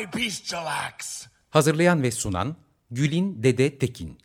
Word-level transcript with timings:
By 0.00 0.18
bestial 0.18 0.66
acts. 0.66 1.26
Hazırlayan 1.50 2.02
ve 2.02 2.10
sunan 2.10 2.56
Gülin 2.90 3.42
Dede 3.42 3.78
Tekin. 3.78 4.18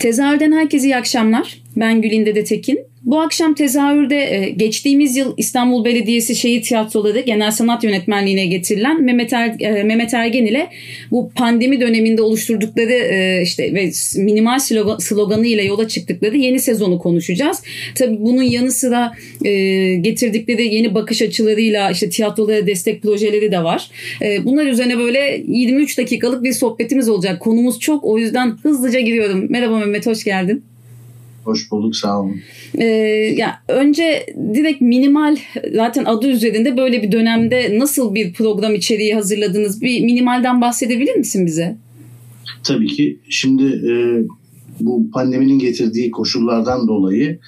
Tezahürden 0.00 0.52
herkese 0.52 0.86
iyi 0.86 0.96
akşamlar. 0.96 1.62
Ben 1.76 2.02
Gülin 2.02 2.26
Dede 2.26 2.44
Tekin. 2.44 2.78
Bu 3.06 3.20
akşam 3.20 3.54
tezahürde 3.54 4.16
e, 4.16 4.50
geçtiğimiz 4.50 5.16
yıl 5.16 5.34
İstanbul 5.36 5.84
Belediyesi 5.84 6.36
Şehir 6.36 6.62
Tiyatroları 6.62 7.20
Genel 7.20 7.50
Sanat 7.50 7.84
Yönetmenliğine 7.84 8.46
getirilen 8.46 9.04
Mehmet, 9.04 9.32
er, 9.32 9.54
e, 9.60 9.82
Mehmet 9.82 10.14
Ergen 10.14 10.46
ile 10.46 10.66
bu 11.10 11.30
pandemi 11.34 11.80
döneminde 11.80 12.22
oluşturdukları 12.22 12.92
e, 12.92 13.42
işte 13.42 13.74
ve 13.74 13.90
minimal 14.22 14.58
sloganı 14.98 15.46
ile 15.46 15.64
yola 15.64 15.88
çıktıkları 15.88 16.36
yeni 16.36 16.60
sezonu 16.60 16.98
konuşacağız. 16.98 17.62
Tabii 17.94 18.16
bunun 18.20 18.42
yanı 18.42 18.70
sıra 18.70 19.12
getirdikleri 20.00 20.74
yeni 20.74 20.94
bakış 20.94 21.22
açılarıyla 21.22 21.90
işte 21.90 22.10
tiyatrolara 22.10 22.66
destek 22.66 23.02
projeleri 23.02 23.52
de 23.52 23.64
var. 23.64 23.90
Bunlar 24.44 24.66
üzerine 24.66 24.98
böyle 24.98 25.42
23 25.48 25.98
dakikalık 25.98 26.42
bir 26.42 26.52
sohbetimiz 26.52 27.08
olacak. 27.08 27.40
Konumuz 27.40 27.80
çok 27.80 28.04
o 28.04 28.18
yüzden 28.18 28.56
hızlıca 28.62 29.00
giriyorum. 29.00 29.46
Merhaba 29.48 29.78
Mehmet 29.78 30.06
hoş 30.06 30.24
geldin. 30.24 30.75
Hoş 31.46 31.70
bulduk 31.70 31.96
sağ 31.96 32.20
olun. 32.20 32.36
Ee, 32.74 32.84
ya 33.36 33.62
önce 33.68 34.26
direkt 34.54 34.80
minimal 34.80 35.36
zaten 35.74 36.04
adı 36.04 36.28
üzerinde 36.28 36.76
böyle 36.76 37.02
bir 37.02 37.12
dönemde 37.12 37.78
nasıl 37.78 38.14
bir 38.14 38.32
program 38.32 38.74
içeriği 38.74 39.14
hazırladınız? 39.14 39.82
Bir 39.82 40.04
minimalden 40.04 40.60
bahsedebilir 40.60 41.14
misin 41.14 41.46
bize? 41.46 41.76
Tabii 42.64 42.86
ki. 42.86 43.18
Şimdi 43.28 43.64
e, 43.64 43.92
bu 44.80 45.10
pandeminin 45.10 45.58
getirdiği 45.58 46.10
koşullardan 46.10 46.88
dolayı 46.88 47.38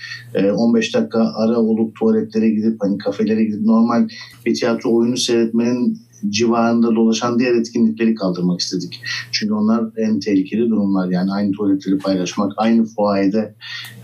15 0.56 0.88
e, 0.88 0.98
dakika 0.98 1.32
ara 1.36 1.56
olup 1.56 1.96
tuvaletlere 1.96 2.50
gidip 2.50 2.76
hani 2.80 2.98
kafelere 2.98 3.44
gidip 3.44 3.60
normal 3.60 4.08
bir 4.46 4.54
tiyatro 4.54 4.94
oyunu 4.94 5.16
seyretmenin 5.16 5.98
civarında 6.28 6.94
dolaşan 6.94 7.38
diğer 7.38 7.54
etkinlikleri 7.54 8.14
kaldırmak 8.14 8.60
istedik. 8.60 9.00
Çünkü 9.32 9.54
onlar 9.54 9.84
en 9.96 10.20
tehlikeli 10.20 10.70
durumlar. 10.70 11.10
Yani 11.10 11.32
aynı 11.32 11.52
tuvaletleri 11.52 11.98
paylaşmak, 11.98 12.52
aynı 12.56 12.84
fuayede 12.84 13.54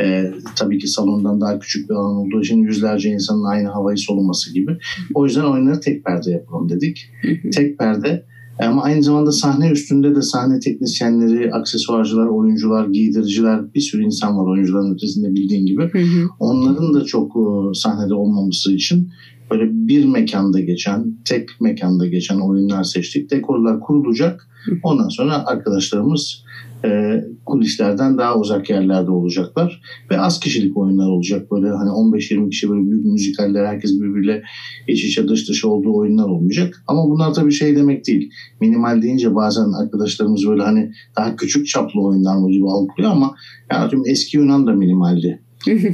e, 0.01 0.33
tabii 0.57 0.79
ki 0.79 0.89
salondan 0.89 1.41
daha 1.41 1.59
küçük 1.59 1.91
bir 1.91 1.95
alan 1.95 2.17
olduğu 2.17 2.41
için 2.41 2.59
yüzlerce 2.59 3.11
insanın 3.11 3.45
aynı 3.45 3.69
havayı 3.69 3.99
soluması 3.99 4.55
gibi. 4.55 4.79
O 5.15 5.25
yüzden 5.25 5.45
oyunları 5.45 5.81
tek 5.81 6.05
perde 6.05 6.31
yapalım 6.31 6.69
dedik. 6.69 7.11
tek 7.53 7.79
perde 7.79 8.25
ama 8.59 8.83
aynı 8.83 9.03
zamanda 9.03 9.33
sahne 9.33 9.71
üstünde 9.71 10.15
de 10.15 10.23
sahne 10.23 10.61
teknisyenleri, 10.61 11.55
aksesuarcılar, 11.55 12.27
oyuncular, 12.27 12.87
giydiriciler 12.89 13.75
bir 13.75 13.81
sürü 13.81 14.05
insan 14.05 14.39
var 14.39 14.47
oyuncuların 14.47 14.95
ötesinde 14.95 15.35
bildiğin 15.35 15.67
gibi. 15.67 15.83
Hı 15.83 15.99
hı. 15.99 16.29
Onların 16.39 16.95
da 16.95 17.05
çok 17.05 17.37
e, 17.37 17.75
sahnede 17.75 18.15
olmaması 18.15 18.73
için 18.73 19.11
böyle 19.51 19.71
bir 19.73 20.05
mekanda 20.05 20.61
geçen, 20.61 21.17
tek 21.25 21.49
mekanda 21.61 22.07
geçen 22.07 22.41
oyunlar 22.41 22.85
seçtik. 22.85 23.31
Dekorlar 23.31 23.81
kurulacak. 23.81 24.49
Ondan 24.83 25.09
sonra 25.09 25.47
arkadaşlarımız 25.47 26.45
e, 26.85 27.21
kulislerden 27.47 28.19
daha 28.19 28.39
uzak 28.39 28.71
yerlerde 28.71 29.11
olacaklar. 29.11 29.81
Ve 30.11 30.21
az 30.21 30.41
kişilik 30.41 30.77
oyunlar 30.77 31.09
olacak. 31.09 31.51
Böyle 31.51 31.69
hani 31.69 31.89
15-20 31.91 32.51
kişi 32.51 32.71
böyle 32.71 32.91
büyük 32.91 33.05
müzikaller 33.05 33.67
herkes 33.67 34.01
birbiriyle 34.01 34.43
iç 34.89 35.05
içe 35.05 35.29
dış 35.29 35.49
dışa 35.49 35.69
olduğu 35.69 35.97
oyunlar 35.97 36.29
olmayacak. 36.29 36.85
Ama 36.87 37.11
bunlar 37.11 37.35
tabii 37.35 37.53
şey 37.53 37.77
demek 37.77 38.07
değil. 38.07 38.31
Minimal 38.61 39.03
deyince 39.03 39.35
bazen 39.35 39.73
arkadaşlarımız 39.73 40.47
böyle 40.49 40.63
hani 40.63 40.93
daha 41.17 41.37
küçük 41.37 41.67
çaplı 41.67 42.01
oyunlar 42.03 42.37
mı 42.37 42.51
gibi 42.51 42.71
algılıyor 42.71 43.13
ama 43.13 43.35
yani 43.73 44.03
eski 44.07 44.37
Yunan 44.37 44.67
da 44.67 44.73
minimaldi. 44.73 45.44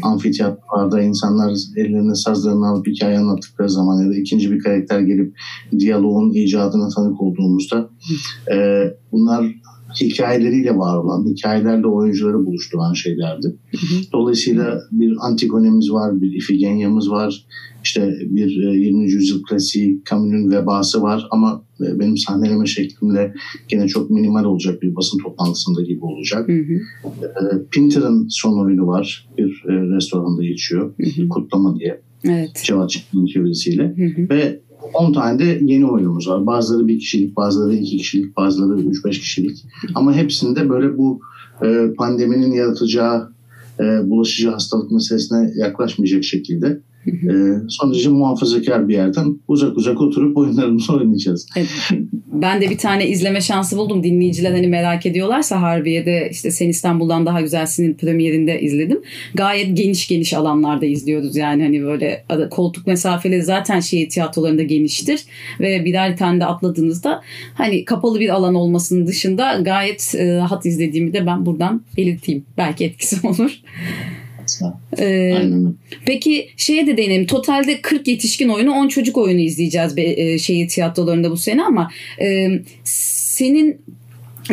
Amfiteyatrolarda 0.02 1.02
insanlar 1.02 1.54
ellerine 1.76 2.14
sazlarını 2.14 2.68
alıp 2.68 2.86
hikaye 2.86 3.18
anlattıkları 3.18 3.70
zaman 3.70 4.02
ya 4.02 4.10
da 4.10 4.14
ikinci 4.14 4.50
bir 4.50 4.58
karakter 4.58 5.00
gelip 5.00 5.36
diyaloğun 5.78 6.30
icadına 6.30 6.88
tanık 6.88 7.20
olduğumuzda 7.22 7.90
e, 8.52 8.84
bunlar 9.12 9.44
hikayeleriyle 10.00 10.76
var 10.76 10.98
olan, 10.98 11.26
hikayelerle 11.26 11.86
oyuncuları 11.86 12.46
buluşturan 12.46 12.92
şeylerdi. 12.92 13.56
Dolayısıyla 14.12 14.80
bir 14.92 15.16
Antigone'miz 15.20 15.92
var, 15.92 16.20
bir 16.20 16.32
Ifigenya'mız 16.32 17.10
var, 17.10 17.46
işte 17.84 18.14
bir 18.20 18.48
20. 18.74 19.04
E, 19.04 19.12
yüzyıl 19.12 19.42
klasiği 19.42 20.02
Camus'un 20.10 20.50
vebası 20.50 21.02
var 21.02 21.28
ama 21.30 21.64
e, 21.80 21.98
benim 21.98 22.16
sahneleme 22.16 22.66
şeklimle 22.66 23.34
gene 23.68 23.88
çok 23.88 24.10
minimal 24.10 24.44
olacak 24.44 24.82
bir 24.82 24.96
basın 24.96 25.18
toplantısında 25.18 25.82
gibi 25.82 26.04
olacak. 26.04 26.48
Hı 26.48 26.52
hı. 26.52 26.74
E, 27.24 27.68
Pinter'ın 27.70 28.26
son 28.30 28.64
oyunu 28.64 28.86
var. 28.86 29.28
Bir 29.38 29.64
restoranda 29.66 30.44
geçiyor. 30.44 30.92
Hı 31.00 31.22
hı. 31.22 31.28
Kutlama 31.28 31.78
diye. 31.78 32.00
Evet. 32.24 32.62
Cevat 32.64 32.90
Çetin'in 32.90 33.26
çevirisiyle. 33.26 33.94
Ve 34.30 34.60
10 34.94 35.12
tane 35.12 35.38
de 35.38 35.60
yeni 35.62 35.86
oyunumuz 35.86 36.28
var. 36.28 36.46
Bazıları 36.46 36.86
bir 36.86 36.98
kişilik, 36.98 37.36
bazıları 37.36 37.74
iki 37.74 37.96
kişilik, 37.96 38.36
bazıları 38.36 38.80
3-5 38.80 39.10
kişilik. 39.10 39.64
Ama 39.94 40.14
hepsinde 40.14 40.68
böyle 40.68 40.98
bu 40.98 41.20
pandeminin 41.96 42.52
yaratacağı 42.52 43.32
bulaşıcı 44.04 44.50
hastalık 44.50 44.90
meselesine 44.90 45.52
yaklaşmayacak 45.56 46.24
şekilde 46.24 46.80
e, 47.06 47.32
son 47.68 47.92
derece 47.92 48.08
muhafazakar 48.08 48.88
bir 48.88 48.94
yerden 48.94 49.38
uzak 49.48 49.76
uzak 49.76 50.00
oturup 50.00 50.36
oyunlarımızı 50.36 50.92
oynayacağız. 50.92 51.46
Evet. 51.56 51.68
Ben 52.32 52.60
de 52.60 52.70
bir 52.70 52.78
tane 52.78 53.08
izleme 53.08 53.40
şansı 53.40 53.76
buldum. 53.76 54.04
Dinleyiciler 54.04 54.50
hani 54.50 54.66
merak 54.66 55.06
ediyorlarsa 55.06 55.62
Harbiye'de 55.62 56.28
işte 56.30 56.50
Sen 56.50 56.68
İstanbul'dan 56.68 57.26
Daha 57.26 57.40
Güzelsin'in 57.40 57.94
premierinde 57.94 58.60
izledim. 58.60 59.00
Gayet 59.34 59.76
geniş 59.76 60.08
geniş 60.08 60.34
alanlarda 60.34 60.86
izliyoruz. 60.86 61.36
Yani 61.36 61.62
hani 61.62 61.82
böyle 61.82 62.24
koltuk 62.50 62.86
mesafeleri 62.86 63.42
zaten 63.42 63.80
şehir 63.80 64.08
tiyatrolarında 64.08 64.62
geniştir. 64.62 65.20
Ve 65.60 65.84
birer 65.84 66.16
tane 66.16 66.40
de 66.40 66.46
atladığınızda 66.46 67.22
hani 67.54 67.84
kapalı 67.84 68.20
bir 68.20 68.28
alan 68.28 68.54
olmasının 68.54 69.06
dışında 69.06 69.58
gayet 69.60 70.14
e, 70.14 70.36
rahat 70.36 70.66
izlediğimi 70.66 71.12
de 71.12 71.26
ben 71.26 71.46
buradan 71.46 71.82
belirteyim. 71.96 72.44
Belki 72.58 72.84
etkisi 72.84 73.26
olur 73.26 73.60
aslında. 74.50 74.78
Ee, 74.98 75.34
Aynen. 75.34 75.74
Peki 76.04 76.48
şeye 76.56 76.86
de 76.86 76.96
değinelim. 76.96 77.26
Totalde 77.26 77.80
40 77.82 78.08
yetişkin 78.08 78.48
oyunu 78.48 78.72
10 78.72 78.88
çocuk 78.88 79.18
oyunu 79.18 79.40
izleyeceğiz 79.40 79.96
be, 79.96 80.02
e, 80.02 80.38
şehir 80.38 80.68
tiyatrolarında 80.68 81.30
bu 81.30 81.36
sene 81.36 81.62
ama 81.62 81.90
e, 82.20 82.48
senin 82.84 83.80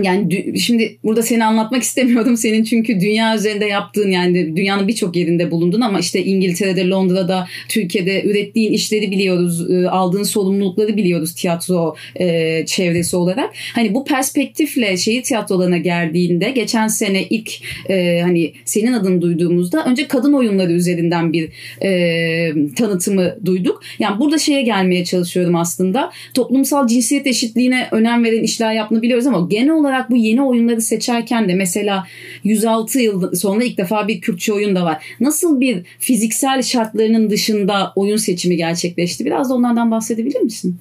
yani 0.04 0.60
şimdi 0.60 0.98
burada 1.04 1.22
seni 1.22 1.46
anlatmak 1.46 1.84
istemiyordum 1.84 2.38
senin 2.38 2.64
çünkü 2.64 3.02
dünya 3.02 3.36
üzerinde 3.36 3.66
yaptığın 3.66 4.12
yani 4.12 4.56
dünyanın 4.56 4.88
birçok 4.88 5.16
yerinde 5.16 5.52
bulundun 5.52 5.82
ama 5.82 6.00
işte 6.00 6.24
İngiltere'de, 6.24 6.88
Londra'da, 6.88 7.48
Türkiye'de 7.70 8.24
ürettiğin 8.24 8.74
işleri 8.74 9.12
biliyoruz, 9.12 9.72
e, 9.72 9.88
aldığın 9.88 10.24
sorumlulukları 10.24 10.98
biliyoruz 10.98 11.36
tiyatro 11.36 11.96
e, 12.16 12.66
çevresi 12.66 13.16
olarak. 13.16 13.50
Hani 13.74 13.94
bu 13.94 14.06
perspektifle 14.06 14.98
şehir 14.98 15.24
tiyatrolarına 15.24 15.78
geldiğinde 15.78 16.50
geçen 16.52 16.88
sene 16.88 17.24
ilk 17.24 17.52
e, 17.90 18.22
hani 18.22 18.54
senin 18.66 18.94
adını 18.94 19.22
duyduğumuzda 19.22 19.86
önce 19.86 20.08
kadın 20.08 20.34
oyunları 20.34 20.72
üzerinden 20.72 21.34
bir 21.34 21.50
e, 21.84 22.74
tanıtımı 22.76 23.36
duyduk. 23.46 23.82
Yani 24.00 24.20
burada 24.20 24.38
şeye 24.38 24.62
gelmeye 24.62 25.06
çalışıyorum 25.06 25.56
aslında. 25.56 26.12
Toplumsal 26.34 26.88
cinsiyet 26.88 27.28
eşitliğine 27.28 27.88
önem 27.92 28.24
veren 28.24 28.44
işler 28.44 28.74
yaptığını 28.74 29.02
biliyoruz 29.02 29.28
ama 29.28 29.48
genel 29.50 29.72
olarak 29.72 29.87
olarak 29.88 30.12
bu 30.12 30.16
yeni 30.16 30.42
oyunları 30.42 30.82
seçerken 30.82 31.50
de 31.50 31.56
mesela 31.56 32.08
106 32.44 33.00
yıl 33.00 33.36
sonra 33.36 33.64
ilk 33.64 33.78
defa 33.78 34.08
bir 34.08 34.22
Kürtçe 34.22 34.54
oyun 34.54 34.76
da 34.76 34.86
var. 34.86 35.04
Nasıl 35.20 35.62
bir 35.62 35.86
fiziksel 36.00 36.62
şartlarının 36.62 37.30
dışında 37.30 37.94
oyun 37.96 38.18
seçimi 38.18 38.58
gerçekleşti? 38.58 39.26
Biraz 39.26 39.50
da 39.50 39.54
onlardan 39.54 39.92
bahsedebilir 39.92 40.42
misin? 40.42 40.76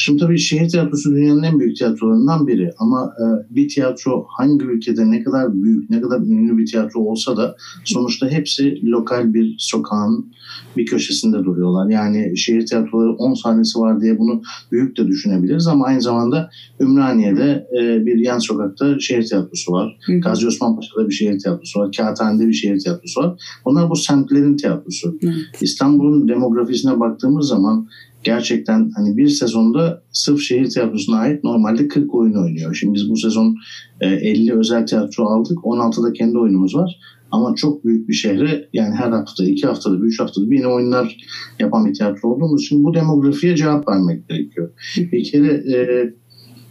Şimdi 0.00 0.20
tabii 0.20 0.38
şehir 0.38 0.68
tiyatrosu 0.68 1.10
dünyanın 1.10 1.42
en 1.42 1.60
büyük 1.60 1.76
tiyatrolarından 1.76 2.46
biri 2.46 2.70
ama 2.78 3.12
e, 3.20 3.54
bir 3.54 3.68
tiyatro 3.68 4.26
hangi 4.28 4.64
ülkede 4.64 5.10
ne 5.10 5.22
kadar 5.22 5.62
büyük, 5.62 5.90
ne 5.90 6.00
kadar 6.00 6.18
ünlü 6.18 6.58
bir 6.58 6.66
tiyatro 6.66 7.00
olsa 7.00 7.36
da 7.36 7.56
sonuçta 7.84 8.28
hepsi 8.28 8.80
lokal 8.84 9.34
bir 9.34 9.56
sokağın 9.58 10.32
bir 10.76 10.86
köşesinde 10.86 11.44
duruyorlar. 11.44 11.90
Yani 11.90 12.36
şehir 12.36 12.66
tiyatroları 12.66 13.12
10 13.12 13.34
sahnesi 13.34 13.78
var 13.78 14.00
diye 14.00 14.18
bunu 14.18 14.42
büyük 14.72 14.96
de 14.96 15.06
düşünebiliriz 15.06 15.66
ama 15.66 15.84
aynı 15.84 16.02
zamanda 16.02 16.50
Ümraniye'de 16.80 17.66
e, 17.80 18.06
bir 18.06 18.18
yan 18.18 18.38
sokakta 18.38 18.98
şehir 18.98 19.22
tiyatrosu 19.22 19.72
var. 19.72 19.98
Hı. 20.06 20.20
Gazi 20.20 20.46
Osman 20.46 20.76
Paşa'da 20.76 21.08
bir 21.08 21.14
şehir 21.14 21.38
tiyatrosu 21.38 21.80
var. 21.80 21.90
Kağıthane'de 21.96 22.48
bir 22.48 22.52
şehir 22.52 22.78
tiyatrosu 22.78 23.20
var. 23.20 23.42
Bunlar 23.64 23.90
bu 23.90 23.96
semtlerin 23.96 24.56
tiyatrosu. 24.56 25.18
Evet. 25.22 25.34
İstanbul'un 25.60 26.28
demografisine 26.28 27.00
baktığımız 27.00 27.48
zaman 27.48 27.88
gerçekten 28.24 28.90
hani 28.96 29.16
bir 29.16 29.28
sezonda 29.28 30.02
sırf 30.12 30.40
şehir 30.40 30.70
tiyatrosuna 30.70 31.18
ait 31.18 31.44
normalde 31.44 31.88
40 31.88 32.14
oyun 32.14 32.34
oynuyor. 32.34 32.74
Şimdi 32.74 32.94
biz 32.94 33.10
bu 33.10 33.16
sezon 33.16 33.56
50 34.00 34.50
e, 34.50 34.54
özel 34.54 34.86
tiyatro 34.86 35.24
aldık. 35.24 35.58
16'da 35.58 36.12
kendi 36.12 36.38
oyunumuz 36.38 36.74
var. 36.74 36.98
Ama 37.30 37.54
çok 37.54 37.84
büyük 37.84 38.08
bir 38.08 38.14
şehre 38.14 38.68
yani 38.72 38.94
her 38.94 39.10
hafta, 39.10 39.44
iki 39.44 39.66
haftada, 39.66 39.96
üç 39.96 40.20
haftada 40.20 40.50
bir 40.50 40.56
yeni 40.56 40.66
oyunlar 40.66 41.16
yapan 41.58 41.86
bir 41.86 41.94
tiyatro 41.94 42.28
olduğumuz 42.28 42.62
için 42.62 42.84
bu 42.84 42.94
demografiye 42.94 43.56
cevap 43.56 43.88
vermek 43.88 44.28
gerekiyor. 44.28 44.70
Bir 44.96 45.24
kere 45.24 45.76
e, 45.76 46.14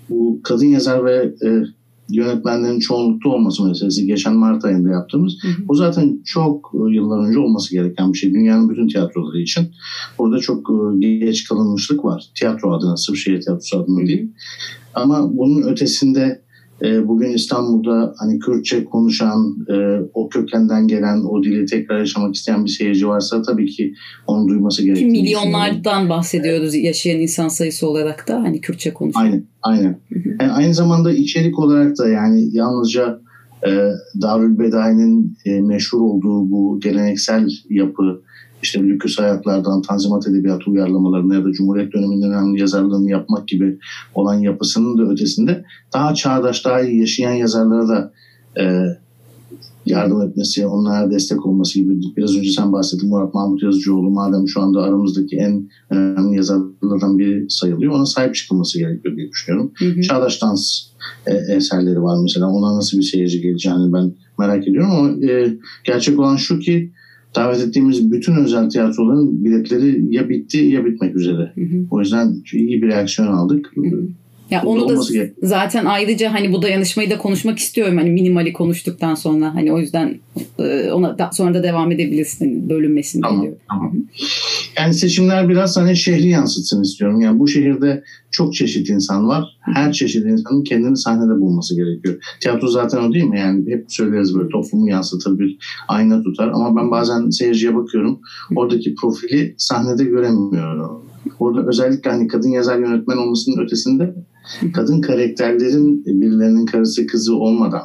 bu 0.09 0.41
kadın 0.43 0.65
yazar 0.65 1.05
ve 1.05 1.33
e, 1.45 1.49
yönetmenlerin 2.09 2.79
çoğunlukta 2.79 3.29
olması 3.29 3.63
meselesi 3.63 4.05
geçen 4.05 4.35
Mart 4.35 4.65
ayında 4.65 4.89
yaptığımız. 4.89 5.33
Hı 5.41 5.47
hı. 5.47 5.67
Bu 5.67 5.75
zaten 5.75 6.19
çok 6.25 6.71
e, 6.73 6.95
yıllar 6.95 7.27
önce 7.27 7.39
olması 7.39 7.71
gereken 7.71 8.13
bir 8.13 8.17
şey. 8.17 8.33
Dünyanın 8.33 8.69
bütün 8.69 8.87
tiyatroları 8.87 9.41
için. 9.41 9.67
Burada 10.19 10.39
çok 10.39 10.69
e, 10.69 10.99
geç 10.99 11.47
kalınmışlık 11.47 12.05
var. 12.05 12.29
Tiyatro 12.35 12.73
adına, 12.73 12.97
sırf 12.97 13.17
şehir 13.17 13.41
tiyatrosu 13.41 13.79
adına 13.79 14.07
değil. 14.07 14.31
Ama 14.93 15.37
bunun 15.37 15.61
ötesinde 15.61 16.41
e, 16.81 17.07
bugün 17.07 17.33
İstanbul'da 17.33 18.13
hani 18.17 18.39
Kürtçe 18.39 18.85
konuşan, 18.85 19.57
e, 19.69 19.75
o 20.13 20.29
kökenden 20.29 20.87
gelen, 20.87 21.17
o 21.29 21.43
dili 21.43 21.65
tekrar 21.65 21.99
yaşamak 21.99 22.35
isteyen 22.35 22.65
bir 22.65 22.69
seyirci 22.69 23.07
varsa 23.07 23.41
tabii 23.41 23.67
ki 23.67 23.93
onu 24.27 24.47
duyması 24.47 24.83
gerekiyor. 24.83 25.11
Milyonlardan 25.11 26.09
bahsediyoruz 26.09 26.75
yaşayan 26.75 27.19
insan 27.19 27.47
sayısı 27.47 27.89
olarak 27.89 28.27
da 28.27 28.43
hani 28.43 28.61
Kürtçe 28.61 28.93
konuşan. 28.93 29.21
Aynen, 29.21 29.43
aynen. 29.61 29.99
Yani 30.39 30.51
e, 30.51 30.53
aynı 30.53 30.73
zamanda 30.73 31.11
içerik 31.11 31.59
olarak 31.59 31.97
da 31.97 32.07
yani 32.07 32.49
yalnızca 32.51 33.19
e, 33.67 33.71
Darül 34.21 34.59
Bedai'nin 34.59 35.37
e, 35.45 35.61
meşhur 35.61 36.01
olduğu 36.01 36.51
bu 36.51 36.79
geleneksel 36.79 37.49
yapı, 37.69 38.21
işte 38.63 38.83
lüküs 38.83 39.19
hayatlardan 39.19 39.81
Tanzimat 39.81 40.27
Edebiyatı 40.27 40.71
uyarlamalarına 40.71 41.35
ya 41.35 41.43
da 41.43 41.51
Cumhuriyet 41.51 41.93
döneminden 41.93 42.31
önemli 42.31 42.59
yazarlığını 42.61 43.09
yapmak 43.09 43.47
gibi 43.47 43.79
olan 44.15 44.39
yapısının 44.39 44.97
da 44.97 45.11
ötesinde 45.11 45.65
daha 45.93 46.13
çağdaş, 46.13 46.65
daha 46.65 46.81
iyi 46.81 46.99
yaşayan 46.99 47.33
yazarlara 47.33 47.87
da 47.87 48.13
e, 48.59 48.85
yardım 49.85 50.21
etmesi, 50.21 50.67
onlara 50.67 51.11
destek 51.11 51.45
olması 51.45 51.79
gibi. 51.79 51.99
Biraz 52.17 52.35
önce 52.35 52.51
sen 52.51 52.71
bahsettin 52.71 53.09
Murat 53.09 53.33
Mahmut 53.33 53.63
Yazıcıoğlu 53.63 54.09
madem 54.09 54.47
şu 54.47 54.61
anda 54.61 54.81
aramızdaki 54.81 55.35
en 55.35 55.69
önemli 55.89 56.35
yazarlardan 56.35 57.17
biri 57.17 57.45
sayılıyor. 57.49 57.93
Ona 57.93 58.05
sahip 58.05 58.35
çıkılması 58.35 58.79
gerekiyor 58.79 59.17
diye 59.17 59.29
düşünüyorum. 59.29 59.71
Hı 59.77 59.85
hı. 59.85 60.01
Çağdaş 60.01 60.41
dans 60.41 60.83
e, 61.25 61.55
eserleri 61.55 62.03
var 62.03 62.17
mesela. 62.21 62.49
Ona 62.49 62.77
nasıl 62.77 62.97
bir 62.97 63.03
seyirci 63.03 63.41
geleceğini 63.41 63.93
ben 63.93 64.13
merak 64.39 64.67
ediyorum 64.67 64.91
ama 64.91 65.25
e, 65.25 65.57
gerçek 65.83 66.19
olan 66.19 66.35
şu 66.35 66.59
ki 66.59 66.91
davet 67.35 67.67
ettiğimiz 67.67 68.11
bütün 68.11 68.35
özel 68.35 68.69
tiyatroların 68.69 69.45
biletleri 69.45 70.15
ya 70.15 70.29
bitti 70.29 70.57
ya 70.57 70.85
bitmek 70.85 71.15
üzere. 71.15 71.51
Hı 71.55 71.61
hı. 71.61 71.85
O 71.91 71.99
yüzden 71.99 72.35
iyi 72.53 72.81
bir 72.81 72.87
reaksiyon 72.87 73.27
aldık. 73.27 73.71
Hı 73.75 73.81
hı. 73.81 74.07
Ya 74.51 74.63
onu 74.65 74.89
da 74.89 75.13
gerek. 75.13 75.33
zaten 75.43 75.85
ayrıca 75.85 76.33
hani 76.33 76.53
bu 76.53 76.61
dayanışmayı 76.61 77.09
da 77.09 77.17
konuşmak 77.17 77.59
istiyorum 77.59 77.97
hani 77.97 78.09
minimali 78.09 78.53
konuştuktan 78.53 79.15
sonra 79.15 79.55
hani 79.55 79.73
o 79.73 79.79
yüzden 79.79 80.19
e, 80.59 80.91
ona 80.91 81.17
da, 81.17 81.29
sonra 81.33 81.53
da 81.53 81.63
devam 81.63 81.91
edebilirsin 81.91 82.45
hani 82.45 82.69
bölünmesin 82.69 83.21
tamam, 83.21 83.41
diyor. 83.41 83.55
Tamam. 83.69 83.93
Yani 84.77 84.93
seçimler 84.93 85.49
biraz 85.49 85.77
hani 85.77 85.97
şehri 85.97 86.27
yansıtsın 86.27 86.83
istiyorum. 86.83 87.21
Yani 87.21 87.39
bu 87.39 87.47
şehirde 87.47 88.03
çok 88.31 88.53
çeşit 88.53 88.89
insan 88.89 89.27
var. 89.27 89.57
Her 89.61 89.93
çeşit 89.93 90.25
insanın 90.25 90.63
kendini 90.63 90.97
sahnede 90.97 91.39
bulması 91.39 91.75
gerekiyor. 91.75 92.15
Tiyatro 92.41 92.67
zaten 92.67 92.97
o 92.97 93.13
değil 93.13 93.25
mi? 93.25 93.39
Yani 93.39 93.71
hep 93.71 93.85
söyleriz 93.87 94.35
böyle 94.35 94.49
toplumu 94.49 94.89
yansıtır 94.89 95.39
bir 95.39 95.57
ayna 95.87 96.23
tutar. 96.23 96.47
Ama 96.47 96.75
ben 96.75 96.91
bazen 96.91 97.29
seyirciye 97.29 97.75
bakıyorum. 97.75 98.19
Oradaki 98.55 98.95
profili 98.95 99.55
sahnede 99.57 100.03
göremiyorum. 100.03 101.07
Orada 101.39 101.67
özellikle 101.67 102.11
hani 102.11 102.27
kadın 102.27 102.49
yazar 102.49 102.79
yönetmen 102.79 103.17
olmasının 103.17 103.65
ötesinde 103.65 104.13
kadın 104.73 105.01
karakterlerin 105.01 106.05
birilerinin 106.05 106.65
karısı 106.65 107.07
kızı 107.07 107.35
olmadan 107.35 107.83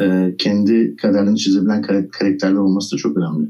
E, 0.00 0.34
kendi 0.38 0.96
kaderlerini 0.96 1.38
çizebilen 1.38 1.82
karakterler 1.82 2.54
olması 2.54 2.96
da 2.96 2.98
çok 2.98 3.16
önemli 3.16 3.48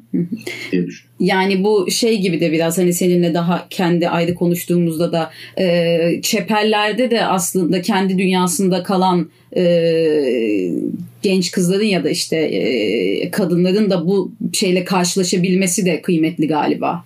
diye 0.72 0.86
düşünüyorum. 0.86 1.16
Yani 1.20 1.64
bu 1.64 1.90
şey 1.90 2.20
gibi 2.20 2.40
de 2.40 2.52
biraz 2.52 2.78
hani 2.78 2.92
seninle 2.92 3.34
daha 3.34 3.66
kendi 3.70 4.08
ayrı 4.08 4.34
konuştuğumuzda 4.34 5.12
da 5.12 5.30
e, 5.58 6.20
çeperlerde 6.22 7.10
de 7.10 7.26
aslında 7.26 7.82
kendi 7.82 8.18
dünyasında 8.18 8.82
kalan 8.82 9.30
e, 9.56 9.64
genç 11.22 11.50
kızların 11.50 11.84
ya 11.84 12.04
da 12.04 12.10
işte 12.10 12.36
e, 12.36 13.30
kadınların 13.30 13.90
da 13.90 14.06
bu 14.06 14.32
şeyle 14.52 14.84
karşılaşabilmesi 14.84 15.86
de 15.86 16.02
kıymetli 16.02 16.48
galiba. 16.48 17.04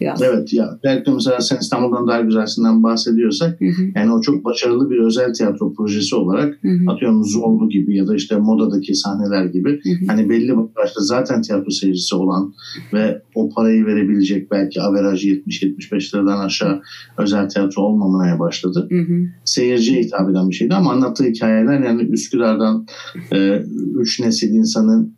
Biraz. 0.00 0.22
Evet 0.22 0.52
ya 0.52 0.78
belki 0.84 1.10
mesela 1.10 1.40
sen 1.40 1.56
İstanbul'dan 1.56 2.08
daha 2.08 2.20
güzelsinden 2.20 2.82
bahsediyorsak 2.82 3.60
hı 3.60 3.64
hı. 3.64 3.82
yani 3.94 4.12
o 4.12 4.20
çok 4.20 4.44
başarılı 4.44 4.90
bir 4.90 4.98
özel 4.98 5.32
tiyatro 5.32 5.72
projesi 5.72 6.14
olarak 6.14 6.58
hı 6.62 6.68
hı. 6.68 6.92
atıyorum 6.92 7.24
Zorlu 7.24 7.68
gibi 7.68 7.96
ya 7.96 8.06
da 8.06 8.14
işte 8.14 8.36
modadaki 8.36 8.94
sahneler 8.94 9.44
gibi 9.44 9.80
hı 9.82 9.88
hı. 9.88 10.06
hani 10.06 10.28
belli 10.28 10.56
başta 10.56 11.00
zaten 11.00 11.42
tiyatro 11.42 11.70
seyircisi 11.70 12.14
olan 12.14 12.54
ve 12.92 13.22
o 13.34 13.48
parayı 13.48 13.86
verebilecek 13.86 14.50
belki 14.50 14.80
averajı 14.80 15.28
70-75 15.28 16.14
liradan 16.14 16.38
aşağı 16.38 16.80
özel 17.18 17.48
tiyatro 17.48 17.82
olmamaya 17.82 18.38
başladı. 18.38 18.88
Hı 18.90 19.00
hı. 19.00 19.26
Seyirciye 19.44 20.02
hitap 20.02 20.30
eden 20.30 20.48
bir 20.50 20.54
şeydi 20.54 20.74
ama 20.74 20.92
anlattığı 20.92 21.24
hikayeler 21.24 21.80
yani 21.80 22.02
Üsküdar'dan 22.02 22.86
e, 23.32 23.62
üç 24.00 24.20
nesil 24.20 24.54
insanın 24.54 25.15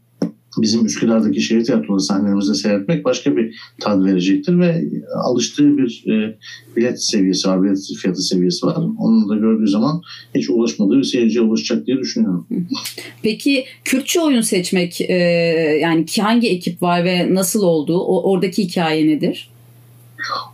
bizim 0.63 0.87
Üsküdar'daki 0.87 1.41
şehir 1.41 1.65
tiyatroları 1.65 2.01
sahnelerimizde 2.01 2.55
seyretmek 2.55 3.05
başka 3.05 3.37
bir 3.37 3.55
tad 3.81 4.05
verecektir 4.05 4.59
ve 4.59 4.85
alıştığı 5.25 5.79
bir 5.79 6.05
e, 6.07 6.39
bilet 6.77 7.05
seviyesi 7.05 7.49
var, 7.49 7.63
bilet 7.63 7.79
fiyatı 8.03 8.23
seviyesi 8.23 8.67
var. 8.67 8.77
Onu 8.99 9.29
da 9.29 9.37
gördüğü 9.37 9.69
zaman 9.69 10.03
hiç 10.35 10.51
ulaşmadığı 10.51 10.99
bir 10.99 11.05
seyirciye 11.05 11.45
ulaşacak 11.45 11.87
diye 11.87 11.99
düşünüyorum. 11.99 12.47
Peki 13.23 13.65
Kürtçe 13.85 14.21
oyun 14.21 14.41
seçmek 14.41 15.01
e, 15.01 15.15
yani 15.83 16.05
hangi 16.21 16.49
ekip 16.49 16.83
var 16.83 17.05
ve 17.05 17.35
nasıl 17.35 17.63
oldu? 17.63 17.99
O, 17.99 18.33
oradaki 18.33 18.65
hikaye 18.65 19.07
nedir? 19.07 19.51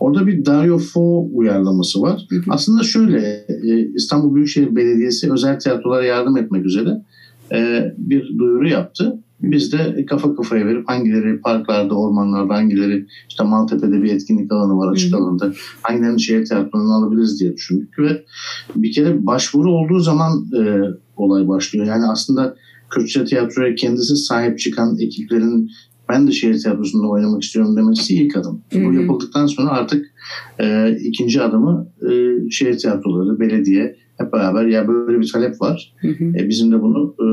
Orada 0.00 0.26
bir 0.26 0.44
Dario 0.44 0.78
Fo 0.78 1.28
uyarlaması 1.34 2.02
var. 2.02 2.26
Hı 2.28 2.36
hı. 2.36 2.40
Aslında 2.48 2.82
şöyle 2.82 3.44
e, 3.48 3.88
İstanbul 3.94 4.34
Büyükşehir 4.34 4.76
Belediyesi 4.76 5.32
özel 5.32 5.58
tiyatrolara 5.58 6.04
yardım 6.04 6.36
etmek 6.36 6.66
üzere 6.66 6.90
e, 7.52 7.84
bir 7.98 8.38
duyuru 8.38 8.68
yaptı. 8.68 9.18
Biz 9.42 9.72
de 9.72 10.06
kafa 10.06 10.36
kafaya 10.36 10.66
verip 10.66 10.88
hangileri 10.88 11.40
parklarda, 11.40 11.94
ormanlarda, 11.94 12.54
hangileri 12.54 13.06
işte 13.28 13.44
Maltepe'de 13.44 14.02
bir 14.02 14.12
etkinlik 14.12 14.52
alanı 14.52 14.78
var 14.78 14.92
açık 14.92 15.14
alanda. 15.14 15.52
Hangilerini 15.82 16.20
şehir 16.20 16.44
tiyatrolarına 16.44 16.94
alabiliriz 16.94 17.40
diye 17.40 17.54
düşündük 17.56 17.98
ve 17.98 18.24
bir 18.76 18.92
kere 18.92 19.26
başvuru 19.26 19.72
olduğu 19.72 20.00
zaman 20.00 20.46
e, 20.58 20.80
olay 21.16 21.48
başlıyor. 21.48 21.86
Yani 21.86 22.04
aslında 22.04 22.56
Kürtçe 22.90 23.24
tiyatroya 23.24 23.74
kendisi 23.74 24.16
sahip 24.16 24.58
çıkan 24.58 24.98
ekiplerin 24.98 25.70
ben 26.08 26.26
de 26.26 26.32
şehir 26.32 26.58
tiyatrosunda 26.58 27.08
oynamak 27.08 27.42
istiyorum 27.42 27.76
demesi 27.76 28.14
ilk 28.14 28.36
adım. 28.36 28.62
Hı-hı. 28.72 28.84
Bu 28.84 28.94
yapıldıktan 28.94 29.46
sonra 29.46 29.70
artık 29.70 30.06
e, 30.60 30.96
ikinci 31.00 31.42
adımı 31.42 31.88
e, 32.02 32.10
şehir 32.50 32.78
tiyatroları, 32.78 33.40
belediye 33.40 33.96
hep 34.18 34.32
beraber 34.32 34.66
ya 34.66 34.88
böyle 34.88 35.20
bir 35.20 35.32
talep 35.32 35.60
var. 35.60 35.92
Hı 35.96 36.08
hı. 36.08 36.24
E, 36.24 36.48
bizim 36.48 36.72
de 36.72 36.82
bunu 36.82 37.14
e, 37.20 37.26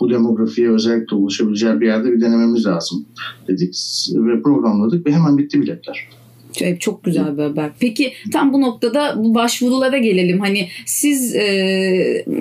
bu 0.00 0.10
demografiye 0.10 0.70
özellikle 0.70 1.16
ulaşabileceği 1.16 1.80
bir 1.80 1.86
yerde 1.86 2.12
bir 2.12 2.20
denememiz 2.20 2.66
lazım 2.66 3.06
dedik 3.48 3.74
ve 4.14 4.42
programladık 4.42 5.06
ve 5.06 5.12
hemen 5.12 5.38
bitti 5.38 5.62
biletler. 5.62 6.08
Çok, 6.52 6.80
çok 6.80 7.04
güzel 7.04 7.38
bir 7.38 7.42
haber. 7.42 7.70
Peki 7.80 8.12
tam 8.32 8.52
bu 8.52 8.60
noktada 8.60 9.14
bu 9.16 9.34
başvurulara 9.34 9.98
gelelim. 9.98 10.40
Hani 10.40 10.68
siz 10.86 11.34
e, 11.34 11.44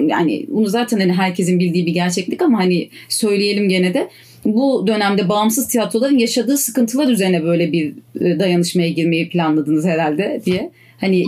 yani 0.08 0.46
bunu 0.50 0.68
zaten 0.68 1.00
hani 1.00 1.14
herkesin 1.14 1.60
bildiği 1.60 1.86
bir 1.86 1.94
gerçeklik 1.94 2.42
ama 2.42 2.60
hani 2.60 2.90
söyleyelim 3.10 3.70
gene 3.70 3.94
de 3.94 4.10
bu 4.46 4.88
dönemde 4.88 5.30
bağımsız 5.30 5.68
tiyatroların 5.68 6.18
yaşadığı 6.18 6.58
sıkıntılar 6.58 7.08
üzerine 7.08 7.44
böyle 7.44 7.72
bir 7.72 7.94
e, 8.22 8.40
dayanışmaya 8.40 8.90
girmeyi 8.90 9.30
planladınız 9.30 9.86
herhalde 9.86 10.42
diye. 10.46 10.72
Hani 11.00 11.26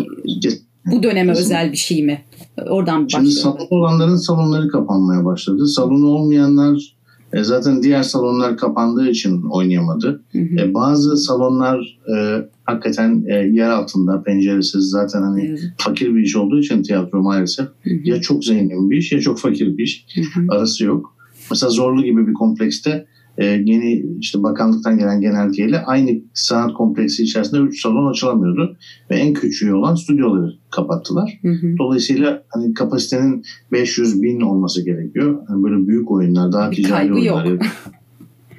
bu 0.86 1.04
döneme 1.04 1.32
özel 1.32 1.72
bir 1.72 1.78
şey 1.78 2.04
mi? 2.04 2.22
Oradan 2.70 3.08
Şimdi 3.08 3.32
salon 3.32 3.68
olanların 3.70 4.16
salonları 4.16 4.68
kapanmaya 4.68 5.26
başladı. 5.26 5.68
Salonu 5.68 6.08
olmayanlar 6.08 7.00
e, 7.34 7.44
zaten 7.44 7.84
diğer 7.84 8.04
salonlar 8.04 8.58
kapandığı 8.58 9.10
için 9.10 9.44
oynayamadı. 9.44 10.24
Hı 10.32 10.40
hı. 10.40 10.56
E, 10.60 10.74
bazı 10.74 11.18
salonlar 11.18 12.00
e, 12.16 12.46
hakikaten 12.66 13.24
e, 13.28 13.34
yer 13.34 13.70
altında 13.70 14.24
penceresiz 14.24 14.90
zaten 14.90 15.22
hani 15.22 15.46
evet. 15.46 15.60
fakir 15.78 16.16
bir 16.16 16.22
iş 16.22 16.36
olduğu 16.36 16.60
için 16.60 16.84
tiyatro 16.84 17.22
maalesef 17.22 17.66
hı 17.66 17.90
hı. 17.90 18.00
ya 18.04 18.22
çok 18.22 18.46
zengin 18.46 18.92
bir 18.92 18.98
iş 18.98 19.12
ya 19.12 19.22
çok 19.22 19.40
fakir 19.40 19.78
bir 19.78 19.84
iş. 19.84 20.06
Hı 20.16 20.22
hı. 20.22 20.46
Arası 20.50 20.86
yok. 20.86 21.16
Mesela 21.52 21.70
Zorlu 21.70 22.04
gibi 22.04 22.28
bir 22.28 22.34
komplekste 22.34 23.06
e, 23.39 23.46
yeni 23.46 24.05
işte 24.19 24.43
bakanlıktan 24.43 24.98
gelen 24.98 25.22
genelgeyle 25.22 25.79
aynı 25.79 26.10
sanat 26.34 26.74
kompleksi 26.74 27.24
içerisinde 27.24 27.62
3 27.62 27.81
salon 27.81 28.12
açılamıyordu. 28.12 28.77
Ve 29.12 29.15
en 29.15 29.34
küçüğü 29.34 29.74
olan 29.74 29.96
stüdyoları 29.96 30.53
kapattılar. 30.72 31.39
Hı 31.41 31.51
hı. 31.51 31.77
Dolayısıyla 31.77 32.43
hani 32.50 32.74
kapasitenin 32.74 33.43
500 33.72 34.22
bin 34.22 34.41
olması 34.41 34.86
gerekiyor. 34.86 35.41
Yani 35.50 35.63
böyle 35.63 35.88
büyük 35.88 36.12
oyunlar, 36.12 36.51
daha 36.51 36.69
ticari 36.69 37.13
oyunlar. 37.13 37.46
Yok. 37.46 37.62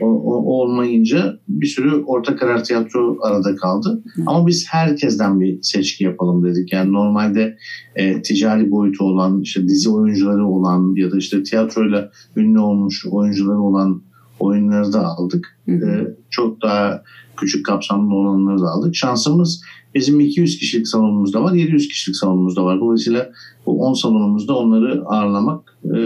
O, 0.00 0.06
o, 0.06 0.34
olmayınca 0.34 1.38
bir 1.48 1.66
sürü 1.66 1.94
orta 2.06 2.36
karar 2.36 2.64
tiyatro 2.64 3.18
arada 3.22 3.56
kaldı. 3.56 4.02
Hı. 4.14 4.22
Ama 4.26 4.46
biz 4.46 4.66
herkesten 4.70 5.40
bir 5.40 5.58
seçki 5.62 6.04
yapalım 6.04 6.44
dedik. 6.44 6.72
Yani 6.72 6.92
normalde 6.92 7.56
e, 7.96 8.22
ticari 8.22 8.70
boyutu 8.70 9.04
olan, 9.04 9.40
işte 9.40 9.68
dizi 9.68 9.90
oyuncuları 9.90 10.46
olan 10.46 10.94
ya 10.96 11.10
da 11.10 11.16
işte 11.16 11.42
tiyatroyla 11.42 12.10
ünlü 12.36 12.60
olmuş 12.60 13.06
oyuncuları 13.10 13.60
olan 13.60 14.02
oyunları 14.40 14.92
da 14.92 15.06
aldık. 15.06 15.58
Hı 15.66 15.72
hı. 15.72 15.86
E, 15.86 16.14
çok 16.30 16.62
daha 16.62 17.02
küçük 17.36 17.66
kapsamlı 17.66 18.14
olanları 18.14 18.60
da 18.60 18.66
aldık. 18.66 18.96
Şansımız 18.96 19.62
bizim 19.94 20.20
200 20.20 20.58
kişilik 20.58 20.88
salonumuz 20.88 21.34
da 21.34 21.42
var, 21.42 21.52
700 21.52 21.88
kişilik 21.88 22.16
salonumuz 22.16 22.56
da 22.56 22.64
var. 22.64 22.80
Dolayısıyla 22.80 23.30
bu 23.66 23.82
10 23.82 23.94
salonumuzda 23.94 24.56
onları 24.56 25.02
ağırlamak 25.06 25.76
e, 25.84 25.96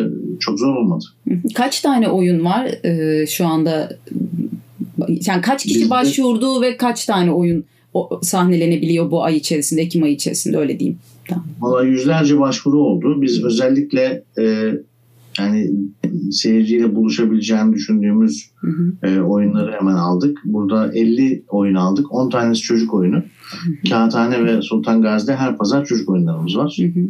çok 0.40 0.58
zor 0.58 0.76
olmadı. 0.76 1.04
Kaç 1.54 1.80
tane 1.80 2.08
oyun 2.08 2.44
var 2.44 2.84
e, 2.84 3.26
şu 3.26 3.46
anda? 3.46 3.98
Yani 5.26 5.40
kaç 5.40 5.62
kişi 5.62 5.80
Bizde, 5.80 5.90
başvurdu 5.90 6.62
ve 6.62 6.76
kaç 6.76 7.06
tane 7.06 7.32
oyun 7.32 7.64
sahnelenebiliyor 8.22 9.10
bu 9.10 9.24
ay 9.24 9.36
içerisinde, 9.36 9.82
Ekim 9.82 10.02
ayı 10.02 10.14
içerisinde 10.14 10.56
öyle 10.56 10.80
diyeyim. 10.80 10.98
Tamam. 11.28 11.46
Valla 11.60 11.84
yüzlerce 11.84 12.38
başvuru 12.38 12.78
oldu. 12.78 13.22
Biz 13.22 13.44
özellikle 13.44 14.24
e, 14.38 14.72
yani 15.38 15.70
seyirciyle 16.30 16.94
buluşabileceğini 16.94 17.72
düşündüğümüz 17.72 18.50
hı 18.56 18.66
hı. 18.66 19.06
E, 19.06 19.20
oyunları 19.20 19.72
hemen 19.72 19.94
aldık. 19.94 20.38
Burada 20.44 20.92
50 20.92 21.44
oyun 21.48 21.74
aldık. 21.74 22.14
10 22.14 22.30
tanesi 22.30 22.62
çocuk 22.62 22.94
oyunu. 22.94 23.16
Hı 23.16 23.20
hı. 23.20 23.88
Kağıthane 23.88 24.44
ve 24.44 24.62
Sultan 24.62 25.02
Gazi'de 25.02 25.36
her 25.36 25.56
pazar 25.58 25.84
çocuk 25.84 26.08
oyunlarımız 26.08 26.56
var. 26.56 26.76
Hı 26.78 27.00
hı. 27.00 27.06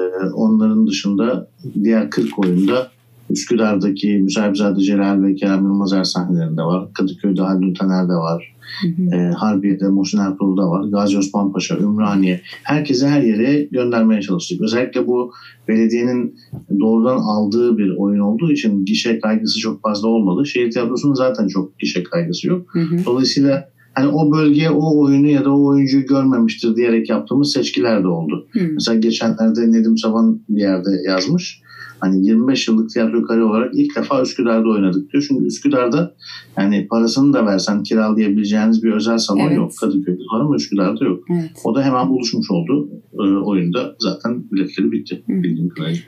E, 0.00 0.30
onların 0.32 0.86
dışında 0.86 1.48
diğer 1.82 2.10
40 2.10 2.38
oyunda 2.38 2.88
Üsküdar'daki 3.30 4.18
Müsahibzade 4.18 4.80
Celal 4.80 5.22
ve 5.22 5.34
Kerem 5.34 5.62
Yılmazer 5.62 6.04
sahnelerinde 6.04 6.62
var. 6.62 6.92
Kadıköy'de 6.92 7.42
Haldun 7.42 7.74
Taner'de 7.74 8.12
var. 8.12 8.54
Hı 8.82 9.16
E, 9.16 9.30
Harbiye'de 9.30 9.88
Muhsin 9.88 10.18
Ertuğrul'da 10.18 10.70
var. 10.70 10.88
Gazi 10.88 11.18
Osman 11.18 11.52
Paşa, 11.52 11.78
Ümraniye. 11.78 12.40
Herkese 12.62 13.08
her 13.08 13.22
yere 13.22 13.62
göndermeye 13.62 14.22
çalıştık. 14.22 14.60
Özellikle 14.60 15.06
bu 15.06 15.32
belediyenin 15.68 16.36
doğrudan 16.80 17.16
aldığı 17.16 17.78
bir 17.78 17.96
oyun 17.96 18.20
olduğu 18.20 18.52
için 18.52 18.84
gişe 18.84 19.20
kaygısı 19.20 19.58
çok 19.58 19.82
fazla 19.82 20.08
olmadı. 20.08 20.46
Şehir 20.46 20.70
tiyatrosunun 20.70 21.14
zaten 21.14 21.48
çok 21.48 21.78
gişe 21.78 22.02
kaygısı 22.02 22.48
yok. 22.48 22.66
Hı 22.68 22.80
hı. 22.80 23.04
Dolayısıyla 23.06 23.68
hani 23.94 24.08
o 24.08 24.32
bölge 24.32 24.70
o 24.70 25.00
oyunu 25.00 25.26
ya 25.26 25.44
da 25.44 25.56
o 25.56 25.66
oyuncuyu 25.66 26.06
görmemiştir 26.06 26.76
diyerek 26.76 27.10
yaptığımız 27.10 27.52
seçkiler 27.52 28.02
de 28.02 28.08
oldu. 28.08 28.46
Hı. 28.52 28.60
Mesela 28.72 28.98
geçenlerde 28.98 29.72
Nedim 29.72 29.98
Saban 29.98 30.40
bir 30.48 30.60
yerde 30.60 30.90
yazmış 31.06 31.62
hani 32.00 32.26
25 32.26 32.68
yıllık 32.68 32.90
tiyatro 32.90 33.22
kare 33.22 33.44
olarak 33.44 33.74
ilk 33.74 33.96
defa 33.96 34.22
Üsküdar'da 34.22 34.68
oynadık 34.68 35.12
diyor. 35.12 35.24
Çünkü 35.28 35.44
Üsküdar'da 35.44 36.14
yani 36.58 36.86
parasını 36.90 37.32
da 37.32 37.46
versen 37.46 37.82
kiralayabileceğiniz 37.82 38.82
bir 38.82 38.92
özel 38.92 39.18
salon 39.18 39.40
evet. 39.40 39.56
yok. 39.56 39.72
Kadıköy'de 39.80 40.22
var 40.32 40.40
ama 40.40 40.56
Üsküdar'da 40.56 41.04
yok. 41.04 41.24
Evet. 41.30 41.50
O 41.64 41.74
da 41.74 41.82
hemen 41.82 42.08
buluşmuş 42.08 42.50
oldu. 42.50 42.88
E, 43.12 43.22
oyunda 43.22 43.96
zaten 43.98 44.44
biletleri 44.52 44.92
bitti 44.92 45.22
Hı. 45.26 45.42
bildiğim 45.42 45.68
kadarıyla. 45.68 46.00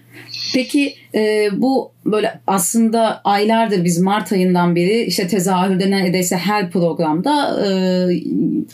Peki 0.55 0.93
e, 1.14 1.49
bu 1.52 1.93
böyle 2.05 2.40
aslında 2.47 3.21
aylardır 3.25 3.85
biz 3.85 3.99
Mart 3.99 4.33
ayından 4.33 4.76
beri 4.76 5.02
işte 5.02 5.26
tezahürde 5.26 5.90
neredeyse 5.90 6.37
her 6.37 6.71
programda 6.71 7.67
e, 7.67 7.71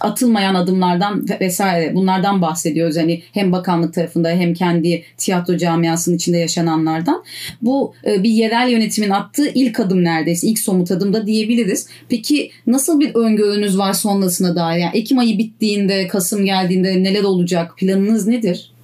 atılmayan 0.00 0.54
adımlardan 0.54 1.26
vesaire 1.40 1.94
bunlardan 1.94 2.42
bahsediyoruz. 2.42 2.96
Hani 2.96 3.22
hem 3.32 3.52
bakanlık 3.52 3.94
tarafında 3.94 4.30
hem 4.30 4.54
kendi 4.54 5.02
tiyatro 5.16 5.56
camiasının 5.56 6.16
içinde 6.16 6.38
yaşananlardan. 6.38 7.24
Bu 7.62 7.94
e, 8.06 8.22
bir 8.22 8.30
yerel 8.30 8.68
yönetimin 8.68 9.10
attığı 9.10 9.48
ilk 9.54 9.80
adım 9.80 10.04
neredeyse 10.04 10.46
ilk 10.46 10.58
somut 10.58 10.90
adım 10.90 11.12
da 11.12 11.26
diyebiliriz. 11.26 11.88
Peki 12.08 12.50
nasıl 12.66 13.00
bir 13.00 13.14
öngörünüz 13.14 13.78
var 13.78 13.92
sonrasına 13.92 14.56
dair? 14.56 14.80
Yani 14.80 14.96
Ekim 14.96 15.18
ayı 15.18 15.38
bittiğinde, 15.38 16.08
Kasım 16.08 16.44
geldiğinde 16.44 17.02
neler 17.02 17.22
olacak? 17.22 17.76
Planınız 17.76 18.26
nedir? 18.26 18.75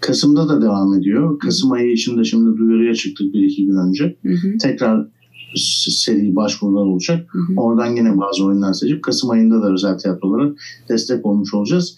Kasım'da 0.00 0.48
da 0.48 0.62
devam 0.62 0.94
ediyor. 0.94 1.38
Kasım 1.38 1.72
ayı 1.72 1.92
içinde 1.92 2.24
şimdi 2.24 2.58
duyuruya 2.58 2.94
çıktık 2.94 3.34
bir 3.34 3.42
iki 3.42 3.66
gün 3.66 3.76
önce. 3.76 4.16
Hı 4.22 4.32
hı. 4.32 4.58
Tekrar 4.58 5.08
seri 5.56 6.36
başvurular 6.36 6.86
olacak. 6.86 7.28
Hı 7.32 7.38
hı. 7.38 7.60
Oradan 7.60 7.96
yine 7.96 8.18
bazı 8.18 8.44
oyunlar 8.44 8.72
seçip 8.72 9.02
Kasım 9.02 9.30
ayında 9.30 9.62
da 9.62 9.72
özel 9.72 9.98
tiyatrolara 9.98 10.54
destek 10.88 11.26
olmuş 11.26 11.54
olacağız. 11.54 11.96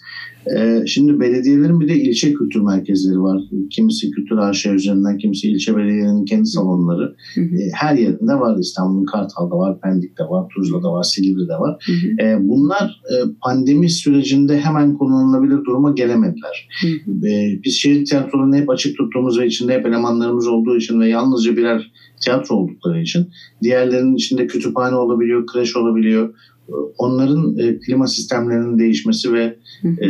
Ee, 0.55 0.85
şimdi 0.85 1.19
belediyelerin 1.19 1.79
bir 1.79 1.87
de 1.87 1.95
ilçe 1.95 2.33
kültür 2.33 2.61
merkezleri 2.61 3.21
var. 3.21 3.41
Kimisi 3.71 4.11
kültür 4.11 4.37
AŞ 4.37 4.65
üzerinden, 4.65 5.17
kimisi 5.17 5.51
ilçe 5.51 5.77
belediyelerinin 5.77 6.25
kendi 6.25 6.45
salonları. 6.45 7.15
Hı 7.35 7.41
hı. 7.41 7.55
Ee, 7.55 7.69
her 7.73 7.95
yerinde 7.95 8.33
var. 8.33 8.57
İstanbul'un 8.57 9.05
Kartal'da 9.05 9.57
var, 9.57 9.81
Pendik'te 9.81 10.23
var, 10.23 10.47
Tuzla'da 10.55 10.93
var, 10.93 11.03
Silivri'de 11.03 11.53
var. 11.53 11.83
Hı 11.85 11.91
hı. 11.91 12.27
Ee, 12.27 12.47
bunlar 12.47 12.83
e, 12.83 13.15
pandemi 13.43 13.89
sürecinde 13.89 14.59
hemen 14.59 14.93
kullanılabilir 14.97 15.57
duruma 15.65 15.91
gelemediler. 15.91 16.69
Hı 16.81 16.87
hı. 16.87 17.11
Biz 17.63 17.73
şehir 17.73 18.05
tiyatrolarını 18.05 18.57
hep 18.57 18.69
açık 18.69 18.97
tuttuğumuz 18.97 19.39
ve 19.39 19.47
içinde 19.47 19.73
hep 19.73 19.85
elemanlarımız 19.85 20.47
olduğu 20.47 20.77
için 20.77 20.99
ve 20.99 21.09
yalnızca 21.09 21.57
birer 21.57 21.91
tiyatro 22.21 22.55
oldukları 22.55 23.01
için 23.01 23.27
diğerlerinin 23.63 24.15
içinde 24.15 24.47
kütüphane 24.47 24.95
olabiliyor, 24.95 25.47
kreş 25.47 25.75
olabiliyor. 25.75 26.33
Onların 26.97 27.57
e, 27.57 27.79
klima 27.79 28.07
sistemlerinin 28.07 28.79
değişmesi 28.79 29.33
ve 29.33 29.57
e, 30.01 30.07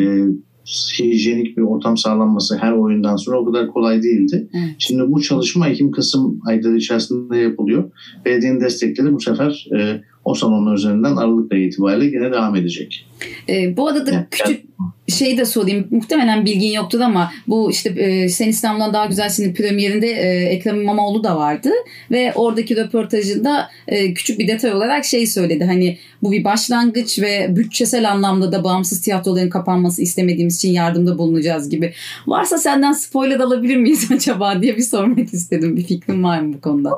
hijyenik 0.99 1.57
bir 1.57 1.61
ortam 1.61 1.97
sağlanması 1.97 2.57
her 2.57 2.71
oyundan 2.71 3.15
sonra 3.15 3.39
o 3.39 3.45
kadar 3.45 3.67
kolay 3.67 4.03
değildi. 4.03 4.47
Evet. 4.53 4.75
Şimdi 4.77 5.11
bu 5.11 5.21
çalışma 5.21 5.67
Ekim-Kasım 5.67 6.39
ayları 6.45 6.77
içerisinde 6.77 7.37
yapılıyor. 7.37 7.91
Belediyenin 8.25 8.61
destekleri 8.61 9.13
bu 9.13 9.19
sefer 9.19 9.67
e, 9.79 10.01
o 10.25 10.33
salonlar 10.33 10.75
üzerinden 10.75 11.15
Aralık 11.15 11.51
ayı 11.51 11.67
itibariyle 11.67 12.05
yine 12.05 12.31
devam 12.31 12.55
edecek. 12.55 13.07
E, 13.49 13.77
bu 13.77 13.87
arada 13.87 14.11
yani, 14.11 14.25
küçük 14.31 14.65
şey 15.07 15.37
de 15.37 15.45
sorayım. 15.45 15.87
Muhtemelen 15.91 16.45
bilgin 16.45 16.71
yoktur 16.71 16.99
ama 16.99 17.31
bu 17.47 17.71
işte 17.71 17.89
e, 17.89 18.29
Sen 18.29 18.47
İstanbul'dan 18.47 18.93
Daha 18.93 19.05
Güzelsin'in 19.05 19.53
premierinde 19.53 20.07
e, 20.07 20.45
Ekrem 20.45 20.81
İmamoğlu 20.81 21.23
da 21.23 21.37
vardı. 21.37 21.69
Ve 22.11 22.33
oradaki 22.35 22.75
röportajında 22.75 23.69
e, 23.87 24.13
küçük 24.13 24.39
bir 24.39 24.47
detay 24.47 24.73
olarak 24.73 25.05
şey 25.05 25.27
söyledi. 25.27 25.65
Hani 25.65 25.97
bu 26.23 26.31
bir 26.31 26.43
başlangıç 26.43 27.19
ve 27.19 27.55
bütçesel 27.55 28.11
anlamda 28.11 28.51
da 28.51 28.63
bağımsız 28.63 29.01
tiyatroların 29.01 29.49
kapanması 29.49 30.01
istemediğimiz 30.01 30.55
için 30.55 30.71
yardımda 30.71 31.17
bulunacağız 31.17 31.69
gibi. 31.69 31.93
Varsa 32.27 32.57
senden 32.57 32.91
spoiler 32.91 33.39
alabilir 33.39 33.77
miyiz 33.77 34.11
acaba 34.15 34.61
diye 34.61 34.77
bir 34.77 34.81
sormak 34.81 35.33
istedim. 35.33 35.75
Bir 35.75 35.83
fikrin 35.83 36.23
var 36.23 36.39
mı 36.39 36.53
bu 36.53 36.61
konuda? 36.61 36.91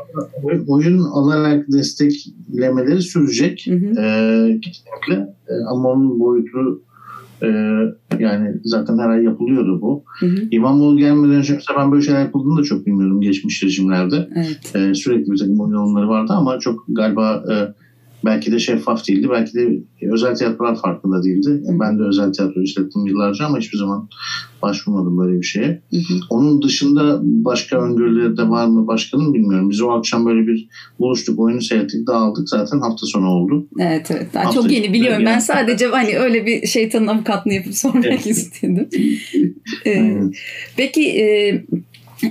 Oyun 0.68 1.00
alarak 1.00 1.66
desteklemeleri 1.72 3.02
sürecek. 3.02 3.66
Hı 3.68 3.76
hı. 3.76 4.02
Ee, 4.02 4.60
kesinlikle. 4.60 5.34
Ama 5.70 5.90
onun 5.90 6.20
boyutu 6.20 6.82
ee, 7.44 7.48
yani 8.20 8.54
zaten 8.64 8.98
her 8.98 9.10
ay 9.10 9.24
yapılıyordu 9.24 9.82
bu. 9.82 10.04
Hı 10.20 10.26
hı. 10.26 10.48
İmamoğlu 10.52 10.98
gelmeden 10.98 11.36
önce 11.36 11.54
mesela 11.54 11.80
ben 11.80 11.92
böyle 11.92 12.04
şeyler 12.04 12.22
yapıldığını 12.22 12.58
da 12.58 12.64
çok 12.64 12.86
bilmiyorum 12.86 13.22
geçmiş 13.22 13.64
rejimlerde. 13.64 14.30
Evet. 14.36 14.76
Ee, 14.76 14.94
sürekli 14.94 15.32
bir 15.32 15.38
takım 15.38 15.60
oyun 15.60 15.96
vardı 15.96 16.34
ama 16.34 16.60
çok 16.60 16.86
galiba 16.88 17.44
e, 17.52 17.56
belki 18.26 18.52
de 18.52 18.60
şeffaf 18.60 19.08
değildi. 19.08 19.28
Belki 19.32 19.54
de 19.54 19.80
özel 20.12 20.36
tiyatrolar 20.36 20.82
farklı 20.82 21.12
da 21.12 21.24
değildi. 21.24 21.50
Hı. 21.50 21.80
Ben 21.80 22.00
de 22.00 22.04
özel 22.04 22.34
tiyatro 22.34 22.62
işlettim 22.62 23.08
yıllarca 23.08 23.46
ama 23.46 23.58
hiçbir 23.58 23.78
zaman 23.78 24.10
başvurmadım 24.62 25.18
böyle 25.18 25.38
bir 25.38 25.46
şeye. 25.46 25.82
Hı 25.92 25.98
hı. 25.98 26.20
Onun 26.30 26.62
dışında 26.62 27.20
başka 27.24 27.82
öngörüleri 27.82 28.38
de 28.38 28.50
var 28.50 28.68
mı 28.68 28.88
başkanım 28.88 29.34
bilmiyorum. 29.34 29.70
Biz 29.70 29.82
o 29.82 29.90
akşam 29.90 30.26
böyle 30.26 30.48
bir 30.48 30.70
buluştuk, 31.00 31.40
oyunu 31.40 31.62
seyrettik, 31.62 32.08
dağıldık. 32.08 32.50
Zaten 32.50 32.80
hafta 32.80 33.06
sonu 33.06 33.28
oldu. 33.28 33.68
Evet 33.80 34.12
evet. 34.12 34.34
Daha 34.34 34.52
çok 34.52 34.72
yeni 34.72 34.94
biliyorum. 34.94 35.26
Ben 35.26 35.40
sadece 35.40 35.86
hani 35.88 36.18
öyle 36.18 36.46
bir 36.46 36.68
şeytanın 36.68 37.08
avukatlığını 37.08 37.54
yapıp 37.54 37.76
sormak 37.76 38.06
evet. 38.06 38.26
istedim. 38.26 38.90
ee, 39.86 40.22
peki 40.78 41.10
e, 41.10 41.26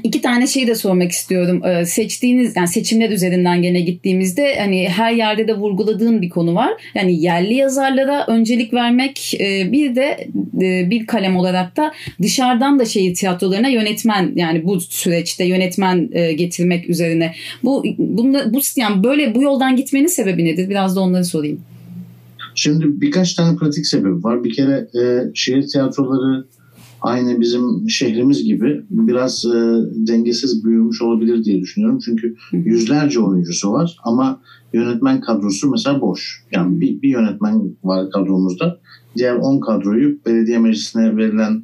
İki 0.04 0.20
tane 0.20 0.46
şey 0.46 0.66
de 0.66 0.74
sormak 0.74 1.12
istiyorum. 1.12 1.62
Ee, 1.64 1.84
seçtiğiniz 1.84 2.56
yani 2.56 2.68
seçimler 2.68 3.10
üzerinden 3.10 3.62
gene 3.62 3.80
gittiğimizde 3.80 4.56
hani 4.58 4.88
her 4.88 5.12
yerde 5.12 5.48
de 5.48 5.56
vurguladığın 5.56 6.22
bir 6.22 6.28
konu 6.28 6.54
var. 6.54 6.72
Yani 6.94 7.22
yerli 7.22 7.54
yazarlara 7.54 8.26
öncelik 8.26 8.74
vermek 8.74 9.34
e, 9.40 9.72
bir 9.72 9.96
de 9.96 10.28
e, 10.62 10.90
bir 10.90 11.06
kalem 11.06 11.36
olarak 11.36 11.76
da 11.76 11.92
dışarıdan 12.22 12.78
da 12.78 12.84
şehir 12.84 13.14
tiyatrolarına 13.14 13.68
yönetmen 13.68 14.32
yani 14.34 14.64
bu 14.64 14.80
süreçte 14.80 15.44
yönetmen 15.44 16.08
e, 16.12 16.32
getirmek 16.32 16.90
üzerine. 16.90 17.34
Bu 17.64 17.84
bunda 17.98 18.54
bu 18.54 18.60
yani 18.76 19.04
böyle 19.04 19.34
bu 19.34 19.42
yoldan 19.42 19.76
gitmenin 19.76 20.06
sebebi 20.06 20.44
nedir? 20.44 20.70
Biraz 20.70 20.96
da 20.96 21.00
onları 21.00 21.24
sorayım. 21.24 21.60
Şimdi 22.54 22.84
birkaç 23.00 23.34
tane 23.34 23.56
pratik 23.56 23.86
sebebi 23.86 24.24
var. 24.24 24.44
Bir 24.44 24.54
kere 24.54 24.88
e, 25.00 25.02
şehir 25.34 25.66
tiyatroları 25.66 26.44
aynı 27.00 27.40
bizim 27.40 27.88
şehrimiz 27.88 28.44
gibi 28.44 28.82
biraz 28.90 29.44
e, 29.44 29.58
dengesiz 29.94 30.64
büyümüş 30.64 31.02
olabilir 31.02 31.44
diye 31.44 31.60
düşünüyorum. 31.60 31.98
Çünkü 32.04 32.36
yüzlerce 32.52 33.20
oyuncusu 33.20 33.72
var 33.72 33.96
ama 34.04 34.40
yönetmen 34.72 35.20
kadrosu 35.20 35.70
mesela 35.70 36.00
boş. 36.00 36.44
Yani 36.52 36.80
bir, 36.80 37.02
bir 37.02 37.08
yönetmen 37.08 37.76
var 37.84 38.10
kadromuzda. 38.10 38.80
Diğer 39.16 39.34
10 39.34 39.60
kadroyu 39.60 40.18
belediye 40.26 40.58
meclisine 40.58 41.16
verilen 41.16 41.62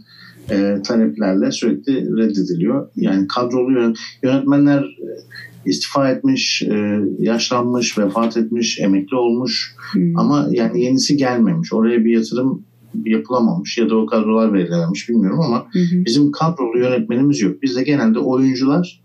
e, 0.50 0.83
taleplerle 0.87 1.53
sürekli 1.53 2.17
reddediliyor. 2.17 2.88
Yani 2.97 3.29
kadrolu 3.29 3.95
yönetmenler 4.23 4.83
e, 4.83 5.09
istifa 5.67 6.11
etmiş, 6.11 6.62
e, 6.62 7.00
yaşlanmış, 7.19 7.99
vefat 7.99 8.37
etmiş, 8.37 8.81
emekli 8.81 9.17
olmuş 9.17 9.75
hmm. 9.93 10.19
ama 10.19 10.49
yani 10.50 10.83
yenisi 10.85 11.17
gelmemiş. 11.17 11.73
Oraya 11.73 12.05
bir 12.05 12.17
yatırım 12.17 12.64
yapılamamış 13.05 13.79
ya 13.79 13.91
da 13.91 13.97
o 13.97 14.07
kadrolar 14.07 14.53
verilememiş 14.53 15.09
bilmiyorum 15.09 15.41
ama 15.41 15.67
hı 15.73 16.05
bizim 16.05 16.33
kadrolu 16.33 16.79
yönetmenimiz 16.79 17.41
yok. 17.41 17.63
Bizde 17.63 17.83
genelde 17.83 18.19
oyuncular 18.19 19.01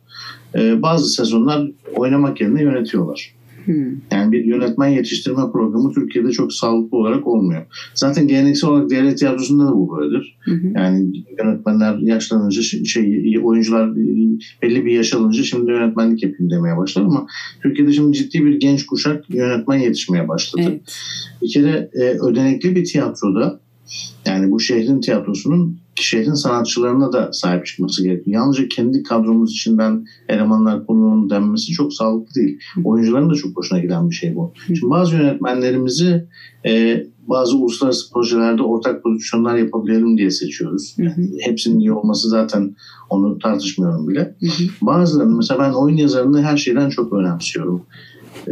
e, 0.56 0.82
bazı 0.82 1.10
sezonlar 1.10 1.72
oynamak 1.96 2.42
yerine 2.42 2.64
yönetiyorlar. 2.64 3.40
Hmm. 3.66 3.86
Yani 4.12 4.32
bir 4.32 4.46
yönetmen 4.46 4.88
yetiştirme 4.88 5.52
programı 5.52 5.94
Türkiye'de 5.94 6.32
çok 6.32 6.54
sağlıklı 6.54 6.98
olarak 6.98 7.28
olmuyor. 7.28 7.66
Zaten 7.96 8.28
geleneksel 8.28 8.70
olarak 8.70 8.90
devlet 8.90 9.18
tiyatrosunda 9.20 9.68
da 9.68 9.72
bu 9.72 9.98
böyledir. 9.98 10.38
Hı 10.40 10.60
Yani 10.76 11.26
yönetmenler 11.40 11.98
yaşlanınca 11.98 12.62
şey 12.62 13.40
oyuncular 13.44 13.96
belli 14.62 14.86
bir 14.86 14.92
yaş 14.92 15.14
alınca 15.14 15.44
şimdi 15.44 15.72
yönetmenlik 15.72 16.24
yapayım 16.24 16.52
demeye 16.52 16.78
başlar 16.78 17.02
ama 17.02 17.28
Türkiye'de 17.64 17.94
şimdi 17.94 18.18
ciddi 18.18 18.46
bir 18.46 18.60
genç 18.60 18.86
kuşak 18.86 19.30
yönetmen 19.30 19.78
yetişmeye 19.78 20.28
başladı. 20.28 20.64
Evet. 20.68 20.82
Bir 21.42 21.50
kere 21.50 21.90
e, 21.94 22.04
ödenekli 22.04 22.76
bir 22.76 22.86
tiyatroda 22.86 23.60
yani 24.26 24.52
bu 24.52 24.60
şehrin 24.60 25.02
tiyatrosunun 25.02 25.80
şehrin 25.96 26.34
sanatçılarına 26.34 27.14
da 27.14 27.34
sahip 27.34 27.66
çıkması 27.66 28.04
gerekiyor. 28.04 28.38
Yalnızca 28.38 28.68
kendi 28.68 29.04
kadromuz 29.04 29.52
içinden 29.52 30.06
elemanlar 30.30 30.86
konuğunun 30.86 31.30
denmesi 31.30 31.72
çok 31.72 31.94
sağlıklı 31.94 32.36
değil. 32.36 32.60
Oyuncuların 32.84 33.30
da 33.30 33.36
çok 33.36 33.58
hoşuna 33.58 33.80
giden 33.80 34.10
bir 34.10 34.16
şey 34.16 34.36
bu. 34.36 34.54
Şimdi 34.68 34.90
bazı 34.90 35.16
yönetmenlerimizi 35.16 36.28
e, 36.66 37.04
bazı 37.28 37.58
uluslararası 37.58 38.14
projelerde 38.14 38.64
ortak 38.64 39.04
prodüksiyonlar 39.04 39.56
yapabilelim 39.56 40.18
diye 40.18 40.32
seçiyoruz. 40.32 40.96
Yani 40.98 41.32
hepsinin 41.42 41.80
iyi 41.80 41.92
olması 41.92 42.30
zaten 42.30 42.76
onu 43.10 43.40
tartışmıyorum 43.40 44.08
bile. 44.08 44.36
Bazılarını 44.82 45.36
mesela 45.36 45.60
ben 45.60 45.72
oyun 45.72 45.98
yazarını 45.98 46.42
her 46.42 46.58
şeyden 46.58 46.90
çok 46.90 47.14
önemsiyorum. 47.14 47.82
Ee, 48.48 48.52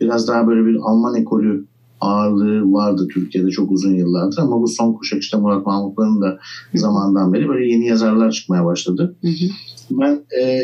biraz 0.00 0.28
daha 0.28 0.46
böyle 0.46 0.66
bir 0.66 0.76
Alman 0.82 1.14
ekolü 1.14 1.66
ağırlığı 2.00 2.72
vardı 2.72 3.08
Türkiye'de 3.14 3.50
çok 3.50 3.70
uzun 3.70 3.94
yıllardır 3.94 4.38
ama 4.38 4.60
bu 4.60 4.68
son 4.68 4.92
kuşak 4.92 5.22
işte 5.22 5.36
Murat 5.36 5.66
Mahmutların 5.66 6.20
da 6.20 6.38
zamandan 6.74 7.32
beri 7.32 7.48
böyle 7.48 7.68
yeni 7.72 7.86
yazarlar 7.86 8.30
çıkmaya 8.30 8.64
başladı. 8.64 9.16
Hı 9.22 9.28
hı. 9.28 9.50
Ben 9.90 10.20
e, 10.42 10.62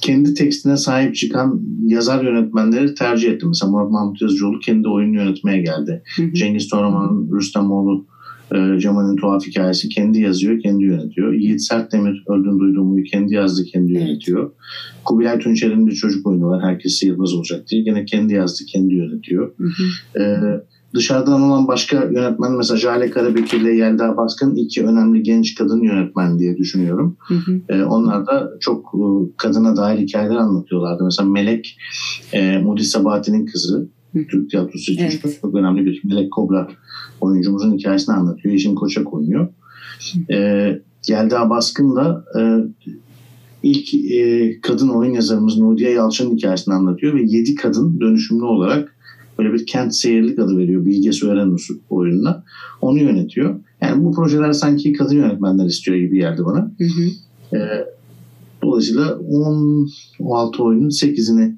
kendi 0.00 0.34
tekstine 0.34 0.76
sahip 0.76 1.14
çıkan 1.14 1.60
yazar 1.86 2.24
yönetmenleri 2.24 2.94
tercih 2.94 3.30
ettim. 3.30 3.48
Mesela 3.48 3.70
Murat 3.70 3.90
Mahmut 3.90 4.22
Yazıcıoğlu 4.22 4.58
kendi 4.58 4.88
oyunu 4.88 5.16
yönetmeye 5.16 5.62
geldi. 5.62 6.02
Hı 6.16 6.22
hı. 6.22 6.32
Cengiz 6.34 6.68
Toraman'ın 6.68 7.36
Rüstemoğlu 7.36 8.04
e, 8.54 8.80
Cemal'in 8.80 9.16
tuhaf 9.16 9.46
hikayesi 9.46 9.88
kendi 9.88 10.20
yazıyor, 10.20 10.60
kendi 10.60 10.84
yönetiyor. 10.84 11.32
Yiğit 11.32 11.62
Sertdemir 11.62 12.24
öldüğünü 12.28 12.58
duyduğumu 12.58 13.02
kendi 13.02 13.34
yazdı, 13.34 13.64
kendi 13.64 13.92
yönetiyor. 13.92 14.50
Kubilay 15.04 15.38
Tunçer'in 15.38 15.86
bir 15.86 15.92
çocuk 15.92 16.26
oyunu 16.26 16.48
var. 16.48 16.62
Herkes 16.62 16.92
sihirbaz 16.92 17.34
olacak 17.34 17.68
diye. 17.68 17.82
Gene 17.82 18.04
kendi 18.04 18.34
yazdı, 18.34 18.64
kendi 18.72 18.94
yönetiyor. 18.94 19.52
Hı 19.58 19.64
hı. 19.64 20.22
E, 20.22 20.24
dışarıdan 20.94 21.42
olan 21.42 21.68
başka 21.68 22.04
yönetmen 22.04 22.52
mesela 22.52 22.78
Jale 22.78 23.10
Karabekir 23.10 23.60
ile 23.60 23.72
Yelda 23.72 24.16
Baskın 24.16 24.54
iki 24.54 24.86
önemli 24.86 25.22
genç 25.22 25.54
kadın 25.54 25.82
yönetmen 25.82 26.38
diye 26.38 26.56
düşünüyorum. 26.56 27.16
Hı 27.20 27.34
hı. 27.34 27.60
E, 27.68 27.84
onlar 27.84 28.26
da 28.26 28.50
çok 28.60 28.94
e, 28.94 29.04
kadına 29.36 29.76
dair 29.76 29.98
hikayeler 29.98 30.36
anlatıyorlardı. 30.36 31.04
Mesela 31.04 31.28
Melek 31.28 31.78
e, 32.32 32.58
Mudi 32.58 32.84
Sabati'nin 32.84 33.46
kızı. 33.46 33.88
Türk 34.24 34.50
tiyatrosu 34.50 34.92
için 34.92 35.02
evet. 35.02 35.38
çok 35.42 35.54
önemli 35.54 35.84
bir 35.84 36.00
Melek 36.04 36.32
Kobra 36.32 36.68
oyuncumuzun 37.20 37.78
hikayesini 37.78 38.14
anlatıyor. 38.14 38.52
Yeşim 38.52 38.74
Koçak 38.74 39.14
oynuyor. 39.14 39.48
E, 40.30 40.38
Yelda 41.08 41.50
Baskın 41.50 41.96
da 41.96 42.24
e, 42.38 42.40
ilk 43.62 43.94
e, 43.94 44.60
kadın 44.60 44.88
oyun 44.88 45.12
yazarımız 45.12 45.58
Nudiye 45.58 45.90
Yalçın'ın 45.90 46.36
hikayesini 46.36 46.74
anlatıyor 46.74 47.14
ve 47.14 47.22
yedi 47.22 47.54
kadın 47.54 48.00
dönüşümlü 48.00 48.44
olarak 48.44 48.96
böyle 49.38 49.52
bir 49.52 49.66
kent 49.66 49.94
seyirlik 49.94 50.38
adı 50.38 50.58
veriyor 50.58 50.86
Bilge 50.86 51.12
Sören 51.12 51.56
oyununa. 51.90 52.44
Onu 52.80 52.98
yönetiyor. 52.98 53.60
Yani 53.80 54.04
bu 54.04 54.12
projeler 54.12 54.52
sanki 54.52 54.92
kadın 54.92 55.14
yönetmenler 55.14 55.66
istiyor 55.66 55.96
gibi 55.96 56.18
geldi 56.18 56.44
bana. 56.44 56.72
Hı 56.78 56.84
hı. 56.84 57.56
E, 57.56 57.86
dolayısıyla 58.62 59.18
10, 59.18 59.88
16 60.20 60.62
oyunun 60.62 60.88
8'ini 60.88 61.54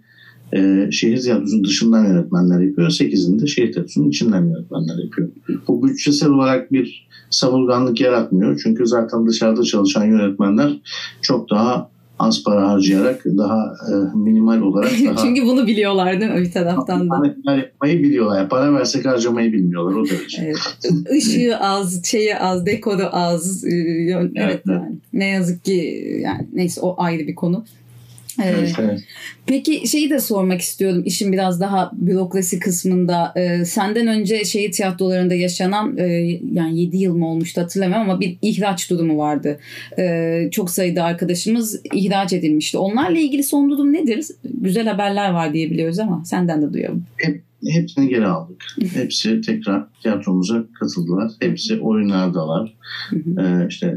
e, 0.52 0.88
şehir 0.92 1.20
tiyatrosunun 1.20 1.64
dışından 1.64 2.04
yönetmenler 2.04 2.60
yapıyor. 2.60 2.90
Sekizinde 2.90 3.46
şehir 3.46 3.72
tiyatrosunun 3.72 4.08
içinden 4.08 4.44
yönetmenler 4.44 5.04
yapıyor. 5.04 5.28
Bu 5.68 5.88
bütçesel 5.88 6.30
olarak 6.30 6.72
bir 6.72 7.08
savurganlık 7.30 8.00
yaratmıyor. 8.00 8.60
Çünkü 8.62 8.86
zaten 8.86 9.26
dışarıda 9.26 9.62
çalışan 9.62 10.04
yönetmenler 10.04 10.80
çok 11.22 11.50
daha 11.50 11.90
az 12.18 12.42
para 12.42 12.68
harcayarak 12.68 13.24
daha 13.24 13.74
e, 13.90 14.18
minimal 14.18 14.60
olarak 14.60 14.90
daha 15.06 15.16
Çünkü 15.16 15.42
bunu 15.42 15.66
biliyorlar 15.66 16.20
değil 16.20 16.32
mi 16.32 16.40
bir 16.40 16.52
taraftan 16.52 17.10
da? 17.10 17.26
Yapmayı 17.56 18.02
biliyorlar. 18.02 18.48
Para 18.48 18.72
versek 18.72 19.06
harcamayı 19.06 19.52
bilmiyorlar 19.52 19.96
o 19.96 20.04
derece. 20.04 20.42
evet. 20.42 21.12
Işığı 21.16 21.58
az, 21.60 22.04
şeyi 22.04 22.36
az, 22.36 22.66
dekoru 22.66 23.08
az. 23.12 23.64
E, 23.64 23.68
evet, 23.68 24.30
evet 24.36 24.62
yani. 24.66 24.96
Ne 25.12 25.26
yazık 25.26 25.64
ki 25.64 26.04
yani 26.22 26.46
neyse 26.52 26.80
o 26.80 26.94
ayrı 26.98 27.26
bir 27.26 27.34
konu. 27.34 27.64
Evet, 28.44 28.74
evet. 28.80 29.00
Peki 29.46 29.88
şeyi 29.88 30.10
de 30.10 30.20
sormak 30.20 30.60
istiyorum 30.60 31.02
işin 31.06 31.32
biraz 31.32 31.60
daha 31.60 31.90
bürokrasi 31.94 32.58
kısmında. 32.58 33.32
Ee, 33.36 33.64
senden 33.64 34.06
önce 34.06 34.44
şehir 34.44 34.72
tiyatrolarında 34.72 35.34
yaşanan 35.34 35.96
e, 35.98 36.04
yani 36.52 36.80
7 36.80 36.96
yıl 36.96 37.16
mı 37.16 37.28
olmuştu 37.28 37.60
hatırlamıyorum 37.60 38.10
ama 38.10 38.20
bir 38.20 38.36
ihraç 38.42 38.90
durumu 38.90 39.18
vardı. 39.18 39.58
Ee, 39.98 40.48
çok 40.52 40.70
sayıda 40.70 41.04
arkadaşımız 41.04 41.80
ihraç 41.94 42.32
edilmişti. 42.32 42.78
Onlarla 42.78 43.18
ilgili 43.18 43.42
son 43.42 43.70
durum 43.70 43.92
nedir? 43.92 44.26
Güzel 44.44 44.86
haberler 44.86 45.30
var 45.30 45.52
diye 45.52 45.70
biliyoruz 45.70 45.98
ama 45.98 46.24
senden 46.24 46.62
de 46.62 46.72
duyalım. 46.72 47.04
Hep, 47.16 47.42
hepsini 47.66 48.08
geri 48.08 48.26
aldık. 48.26 48.64
Hepsi 48.94 49.40
tekrar 49.40 49.86
tiyatromuza 50.02 50.64
katıldılar. 50.80 51.30
Hepsi 51.40 51.80
oyunlardalar. 51.80 52.74
ee, 53.12 53.66
işte 53.68 53.94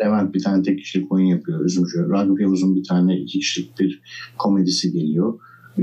Levent 0.00 0.34
bir 0.34 0.42
tane 0.42 0.62
tek 0.62 0.78
kişilik 0.78 1.12
oyun 1.12 1.26
yapıyor. 1.26 1.64
Üzümcü. 1.64 2.08
Ragıp 2.10 2.40
Yavuz'un 2.40 2.76
bir 2.76 2.84
tane 2.84 3.20
iki 3.20 3.38
kişilik 3.38 3.78
bir 3.78 4.02
komedisi 4.38 4.92
geliyor. 4.92 5.38
Ee, 5.78 5.82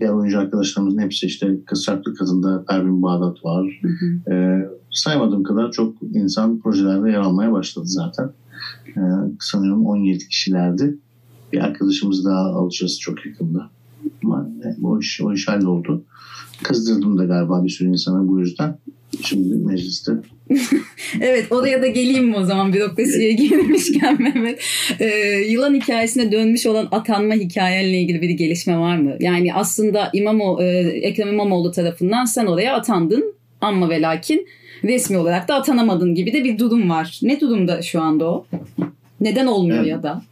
diğer 0.00 0.10
oyuncu 0.10 0.38
arkadaşlarımızın 0.38 0.98
hepsi 0.98 1.26
işte 1.26 1.60
Kısraklı 1.66 2.14
Kadın'da 2.14 2.64
Pervin 2.68 3.02
Bağdat 3.02 3.44
var. 3.44 3.80
Ee, 4.30 4.68
saymadığım 4.90 5.42
kadar 5.42 5.72
çok 5.72 5.96
insan 6.02 6.60
projelerde 6.60 7.10
yer 7.10 7.18
almaya 7.18 7.52
başladı 7.52 7.86
zaten. 7.86 8.30
Ee, 8.96 9.00
sanıyorum 9.40 9.86
17 9.86 10.28
kişilerdi. 10.28 10.98
Bir 11.52 11.58
arkadaşımız 11.58 12.24
daha 12.24 12.40
alacağız 12.40 12.98
çok 13.00 13.26
yakında. 13.26 13.70
Ama 14.24 14.48
o 14.82 14.98
iş, 14.98 15.20
o 15.20 15.32
iş 15.32 15.48
halloldu. 15.48 16.04
Kızdırdım 16.62 17.18
da 17.18 17.24
galiba 17.24 17.64
bir 17.64 17.68
sürü 17.68 17.88
insana 17.88 18.28
bu 18.28 18.40
yüzden. 18.40 18.78
Şimdi 19.22 19.54
mecliste. 19.54 20.12
evet 21.20 21.52
oraya 21.52 21.82
da 21.82 21.86
geleyim 21.86 22.24
mi 22.24 22.36
o 22.36 22.44
zaman 22.44 22.72
bürokrasiye 22.72 23.32
girmişken 23.32 24.22
Mehmet. 24.22 24.60
Ee, 25.00 25.06
yılan 25.48 25.74
hikayesine 25.74 26.32
dönmüş 26.32 26.66
olan 26.66 26.88
atanma 26.90 27.34
hikayenle 27.34 28.00
ilgili 28.00 28.22
bir 28.22 28.30
gelişme 28.30 28.78
var 28.78 28.96
mı? 28.96 29.16
Yani 29.20 29.54
aslında 29.54 30.10
İmamo, 30.12 30.62
e, 30.62 30.66
Ekrem 31.02 31.28
İmamoğlu 31.28 31.72
tarafından 31.72 32.24
sen 32.24 32.46
oraya 32.46 32.74
atandın 32.74 33.34
ama 33.60 33.90
ve 33.90 34.00
lakin 34.00 34.48
resmi 34.84 35.18
olarak 35.18 35.48
da 35.48 35.54
atanamadın 35.54 36.14
gibi 36.14 36.32
de 36.32 36.44
bir 36.44 36.58
durum 36.58 36.90
var. 36.90 37.18
Ne 37.22 37.40
durumda 37.40 37.82
şu 37.82 38.00
anda 38.00 38.24
o? 38.30 38.46
Neden 39.20 39.46
olmuyor 39.46 39.78
evet. 39.78 39.88
ya 39.88 40.02
da? 40.02 40.22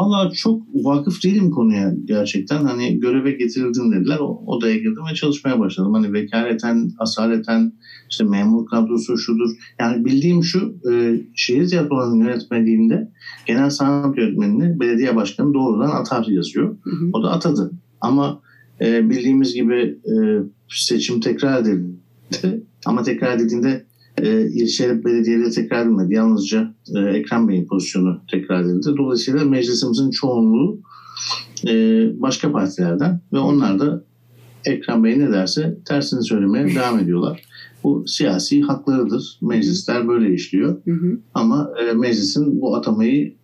Valla 0.00 0.30
çok 0.30 0.62
vakıf 0.74 1.24
değilim 1.24 1.50
konuya 1.50 1.94
gerçekten. 2.04 2.64
Hani 2.64 3.00
göreve 3.00 3.32
getirildim 3.32 3.92
dediler. 3.92 4.18
Odaya 4.46 4.76
girdim 4.76 5.02
ve 5.10 5.14
çalışmaya 5.14 5.60
başladım. 5.60 5.94
Hani 5.94 6.12
vekaleten, 6.12 6.90
asaleten, 6.98 7.72
işte 8.10 8.24
memur 8.24 8.66
kadrosu 8.66 9.18
şudur. 9.18 9.50
Yani 9.80 10.04
bildiğim 10.04 10.44
şu 10.44 10.74
e, 10.92 11.20
şehir 11.34 11.68
tiyatrolarının 11.68 12.24
yönetmeliğinde 12.24 13.12
genel 13.46 13.70
sanat 13.70 14.18
yönetmenini 14.18 14.80
belediye 14.80 15.16
başkanı 15.16 15.54
doğrudan 15.54 15.90
atar 15.90 16.26
yazıyor. 16.26 16.76
Hı 16.82 16.90
hı. 16.90 17.10
O 17.12 17.22
da 17.22 17.30
atadı. 17.30 17.72
Ama 18.00 18.40
e, 18.80 19.10
bildiğimiz 19.10 19.54
gibi 19.54 19.98
e, 20.04 20.14
seçim 20.68 21.20
tekrar 21.20 21.60
edildi. 21.60 22.64
Ama 22.86 23.02
tekrar 23.02 23.36
edildiğinde 23.36 23.86
e, 24.18 24.46
ilçe 24.46 25.04
belediyeleri 25.04 25.50
tekrar 25.50 25.82
edilmedi. 25.82 26.14
Yalnızca 26.14 26.74
e, 26.96 27.00
Ekrem 27.00 27.48
Bey'in 27.48 27.66
pozisyonu 27.66 28.20
tekrar 28.30 28.60
edildi. 28.60 28.96
Dolayısıyla 28.96 29.44
meclisimizin 29.44 30.10
çoğunluğu 30.10 30.80
e, 31.68 31.72
başka 32.22 32.52
partilerden 32.52 33.20
ve 33.32 33.38
onlar 33.38 33.78
da 33.78 34.04
Ekrem 34.64 35.04
Bey 35.04 35.18
ne 35.18 35.32
derse 35.32 35.78
tersini 35.84 36.22
söylemeye 36.22 36.74
devam 36.74 36.98
ediyorlar. 36.98 37.42
Bu 37.84 38.04
siyasi 38.06 38.62
haklarıdır. 38.62 39.38
Meclisler 39.42 40.08
böyle 40.08 40.34
işliyor. 40.34 40.76
Hı 40.84 40.92
hı. 40.92 41.18
Ama 41.34 41.70
e, 41.82 41.92
meclisin 41.92 42.60
bu 42.60 42.76
atamayı 42.76 43.34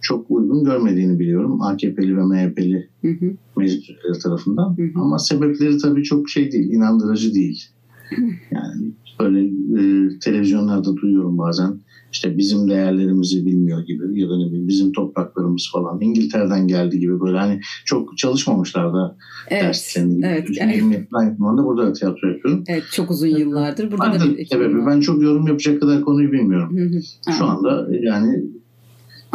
çok 0.00 0.30
uygun 0.30 0.64
görmediğini 0.64 1.18
biliyorum. 1.18 1.62
AKP'li 1.62 2.16
ve 2.16 2.24
MHP'li 2.24 2.88
hı 3.02 3.08
hı. 3.08 3.32
meclis 3.56 4.22
tarafından. 4.22 4.76
Hı 4.78 4.82
hı. 4.82 5.00
Ama 5.00 5.18
sebepleri 5.18 5.78
tabii 5.78 6.02
çok 6.02 6.30
şey 6.30 6.52
değil, 6.52 6.70
inandırıcı 6.70 7.34
değil. 7.34 7.64
Yani 8.50 8.92
böyle 9.20 9.40
e, 9.44 10.08
televizyonlarda 10.18 10.96
duyuyorum 10.96 11.38
bazen 11.38 11.80
işte 12.14 12.38
bizim 12.38 12.70
değerlerimizi 12.70 13.46
bilmiyor 13.46 13.86
gibi 13.86 14.20
ya 14.20 14.28
da 14.28 14.36
ne 14.38 14.46
bileyim 14.46 14.68
bizim 14.68 14.92
topraklarımız 14.92 15.68
falan 15.72 16.00
İngiltere'den 16.00 16.68
geldi 16.68 16.98
gibi 16.98 17.20
böyle 17.20 17.38
hani 17.38 17.60
çok 17.84 18.18
çalışmamışlar 18.18 18.94
da 18.94 19.16
evet, 19.50 19.62
derslerini. 19.62 20.26
Evet. 20.26 20.48
Yani, 20.60 21.06
aynı 21.12 21.36
zamanda 21.36 21.64
burada 21.64 21.86
da 21.86 21.92
tiyatro 21.92 22.28
yapıyorum. 22.28 22.64
Evet 22.68 22.82
çok 22.92 23.10
uzun 23.10 23.26
yıllardır. 23.26 23.92
Burada 23.92 24.12
ben 24.12 24.20
da 24.20 24.38
bir 24.38 24.46
sebebi 24.46 24.86
ben 24.86 25.00
çok 25.00 25.22
yorum 25.22 25.46
yapacak 25.46 25.80
kadar 25.80 26.00
konuyu 26.02 26.32
bilmiyorum. 26.32 27.02
Şu 27.38 27.44
anda 27.44 27.88
yani 28.00 28.44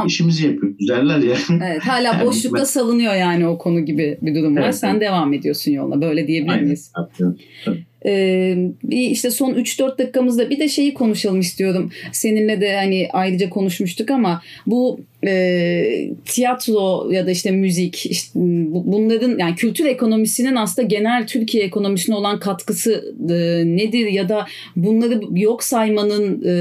işimizi 0.05 0.47
yapıyoruz 0.47 0.87
derler 0.87 1.19
ya. 1.19 1.37
Evet, 1.65 1.81
hala 1.81 2.07
yani 2.07 2.25
boşlukta 2.25 2.59
ben... 2.59 2.63
salınıyor 2.63 3.13
yani 3.13 3.47
o 3.47 3.57
konu 3.57 3.79
gibi 3.79 4.17
bir 4.21 4.35
durum 4.35 4.55
var. 4.55 4.61
Evet, 4.61 4.75
Sen 4.75 4.91
evet. 4.91 5.01
devam 5.01 5.33
ediyorsun 5.33 5.71
yoluna. 5.71 6.01
Böyle 6.01 6.27
diyebilir 6.27 6.61
miyiz? 6.61 6.91
Aynen. 6.95 7.37
Tabii. 7.65 7.88
Ee, 8.05 8.57
işte 8.89 9.31
son 9.31 9.53
3-4 9.53 9.97
dakikamızda 9.97 10.49
bir 10.49 10.59
de 10.59 10.69
şeyi 10.69 10.93
konuşalım 10.93 11.39
istiyorum. 11.39 11.91
Seninle 12.11 12.61
de 12.61 12.75
hani 12.75 13.09
ayrıca 13.13 13.49
konuşmuştuk 13.49 14.11
ama 14.11 14.41
bu 14.67 14.99
e, 15.25 16.11
tiyatro 16.25 17.11
ya 17.11 17.27
da 17.27 17.31
işte 17.31 17.51
müzik 17.51 18.05
işte 18.05 18.31
bunların 18.69 19.37
yani 19.39 19.55
kültür 19.55 19.85
ekonomisinin 19.85 20.55
aslında 20.55 20.87
genel 20.87 21.27
Türkiye 21.27 21.63
ekonomisine 21.63 22.15
olan 22.15 22.39
katkısı 22.39 23.15
e, 23.29 23.33
nedir 23.77 24.07
ya 24.07 24.29
da 24.29 24.45
bunları 24.75 25.21
yok 25.31 25.63
saymanın 25.63 26.43
e, 26.45 26.53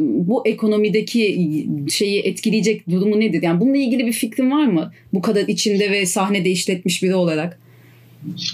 bu 0.00 0.46
ekonomideki 0.46 1.66
şeyi 1.90 2.20
etkileyecek 2.20 2.90
durumu 2.90 3.20
nedir? 3.20 3.42
Yani 3.42 3.60
bununla 3.60 3.76
ilgili 3.76 4.06
bir 4.06 4.12
fikrin 4.12 4.50
var 4.50 4.66
mı? 4.66 4.92
Bu 5.12 5.22
kadar 5.22 5.48
içinde 5.48 5.90
ve 5.90 6.06
sahnede 6.06 6.50
işletmiş 6.50 7.02
biri 7.02 7.14
olarak. 7.14 7.61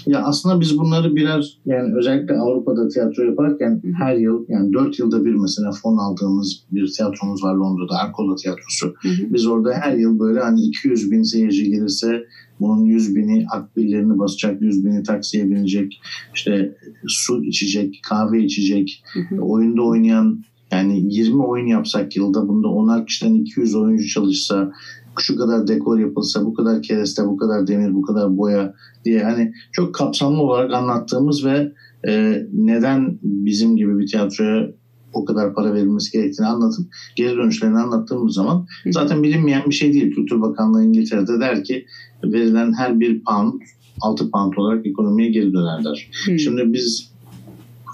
Ya 0.05 0.23
aslında 0.23 0.59
biz 0.59 0.77
bunları 0.77 1.15
birer 1.15 1.57
yani 1.65 1.95
özellikle 1.95 2.37
Avrupa'da 2.37 2.87
tiyatro 2.87 3.23
yaparken 3.23 3.81
her 3.97 4.15
yıl 4.15 4.45
yani 4.49 4.73
dört 4.73 4.99
yılda 4.99 5.25
bir 5.25 5.33
mesela 5.33 5.71
fon 5.71 5.97
aldığımız 5.97 6.63
bir 6.71 6.91
tiyatromuz 6.91 7.43
var 7.43 7.55
Londra'da 7.55 7.97
Arkola 7.97 8.35
Tiyatrosu. 8.35 8.93
Hı 9.01 9.09
hı. 9.09 9.33
Biz 9.33 9.47
orada 9.47 9.73
her 9.73 9.97
yıl 9.97 10.19
böyle 10.19 10.39
hani 10.39 10.61
200 10.61 11.11
bin 11.11 11.23
seyirci 11.23 11.69
gelirse 11.69 12.23
bunun 12.59 12.85
100 12.85 13.15
bini 13.15 13.45
akbillerini 13.51 14.19
basacak, 14.19 14.61
100 14.61 14.85
bini 14.85 15.03
taksiye 15.03 15.49
binecek, 15.49 16.01
işte 16.35 16.75
su 17.07 17.43
içecek, 17.43 17.99
kahve 18.09 18.43
içecek, 18.43 19.03
hı 19.13 19.19
hı. 19.19 19.41
oyunda 19.41 19.81
oynayan 19.81 20.43
yani 20.71 21.13
20 21.15 21.43
oyun 21.43 21.67
yapsak 21.67 22.15
yılda 22.15 22.47
bunda 22.47 22.67
10'ar 22.67 23.05
kişiden 23.05 23.33
200 23.33 23.75
oyuncu 23.75 24.07
çalışsa 24.07 24.71
şu 25.19 25.37
kadar 25.37 25.67
dekor 25.67 25.99
yapılsa, 25.99 26.45
bu 26.45 26.53
kadar 26.53 26.81
kereste, 26.81 27.25
bu 27.25 27.37
kadar 27.37 27.67
demir, 27.67 27.93
bu 27.93 28.01
kadar 28.01 28.37
boya 28.37 28.73
diye 29.05 29.23
hani 29.23 29.53
çok 29.71 29.95
kapsamlı 29.95 30.41
olarak 30.41 30.73
anlattığımız 30.73 31.45
ve 31.45 31.73
e, 32.07 32.43
neden 32.53 33.19
bizim 33.23 33.77
gibi 33.77 33.99
bir 33.99 34.07
tiyatroya 34.07 34.71
o 35.13 35.25
kadar 35.25 35.53
para 35.53 35.73
verilmesi 35.73 36.11
gerektiğini 36.11 36.47
anlatıp 36.47 36.85
geri 37.15 37.35
dönüşlerini 37.35 37.79
anlattığımız 37.79 38.33
zaman 38.33 38.67
zaten 38.91 39.23
bilinmeyen 39.23 39.63
bir 39.69 39.75
şey 39.75 39.93
değil. 39.93 40.15
Kültür 40.15 40.41
Bakanlığı 40.41 40.83
İngiltere'de 40.83 41.39
der 41.39 41.63
ki 41.63 41.85
verilen 42.23 42.73
her 42.73 42.99
bir 42.99 43.23
pound 43.23 43.61
6 44.01 44.31
pound 44.31 44.53
olarak 44.57 44.85
ekonomiye 44.85 45.29
geri 45.29 45.53
dönerler. 45.53 46.09
Hı. 46.25 46.39
Şimdi 46.39 46.73
biz 46.73 47.11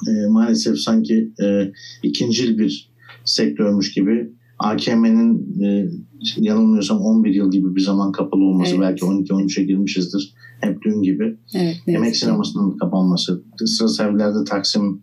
e, 0.08 0.28
maalesef 0.28 0.78
sanki 0.78 1.32
e, 1.44 1.72
ikincil 2.04 2.58
bir 2.58 2.90
sektörmüş 3.26 3.94
gibi 3.94 4.32
AKM'nin 4.60 5.62
e, 5.64 5.90
yanılmıyorsam 6.38 7.02
11 7.02 7.34
yıl 7.34 7.52
gibi 7.52 7.76
bir 7.76 7.82
zaman 7.82 8.12
kapalı 8.12 8.44
olması 8.44 8.76
evet. 8.76 8.82
belki 8.82 9.06
12-13'e 9.06 9.64
girmişizdir. 9.64 10.34
Hep 10.62 10.82
dün 10.82 11.02
gibi. 11.02 11.38
Evet, 11.54 11.78
Emek 11.88 12.16
sinemasının 12.16 12.78
kapanması. 12.78 13.44
Sıra 13.66 13.88
servilerde 13.88 14.44
Taksim 14.44 15.02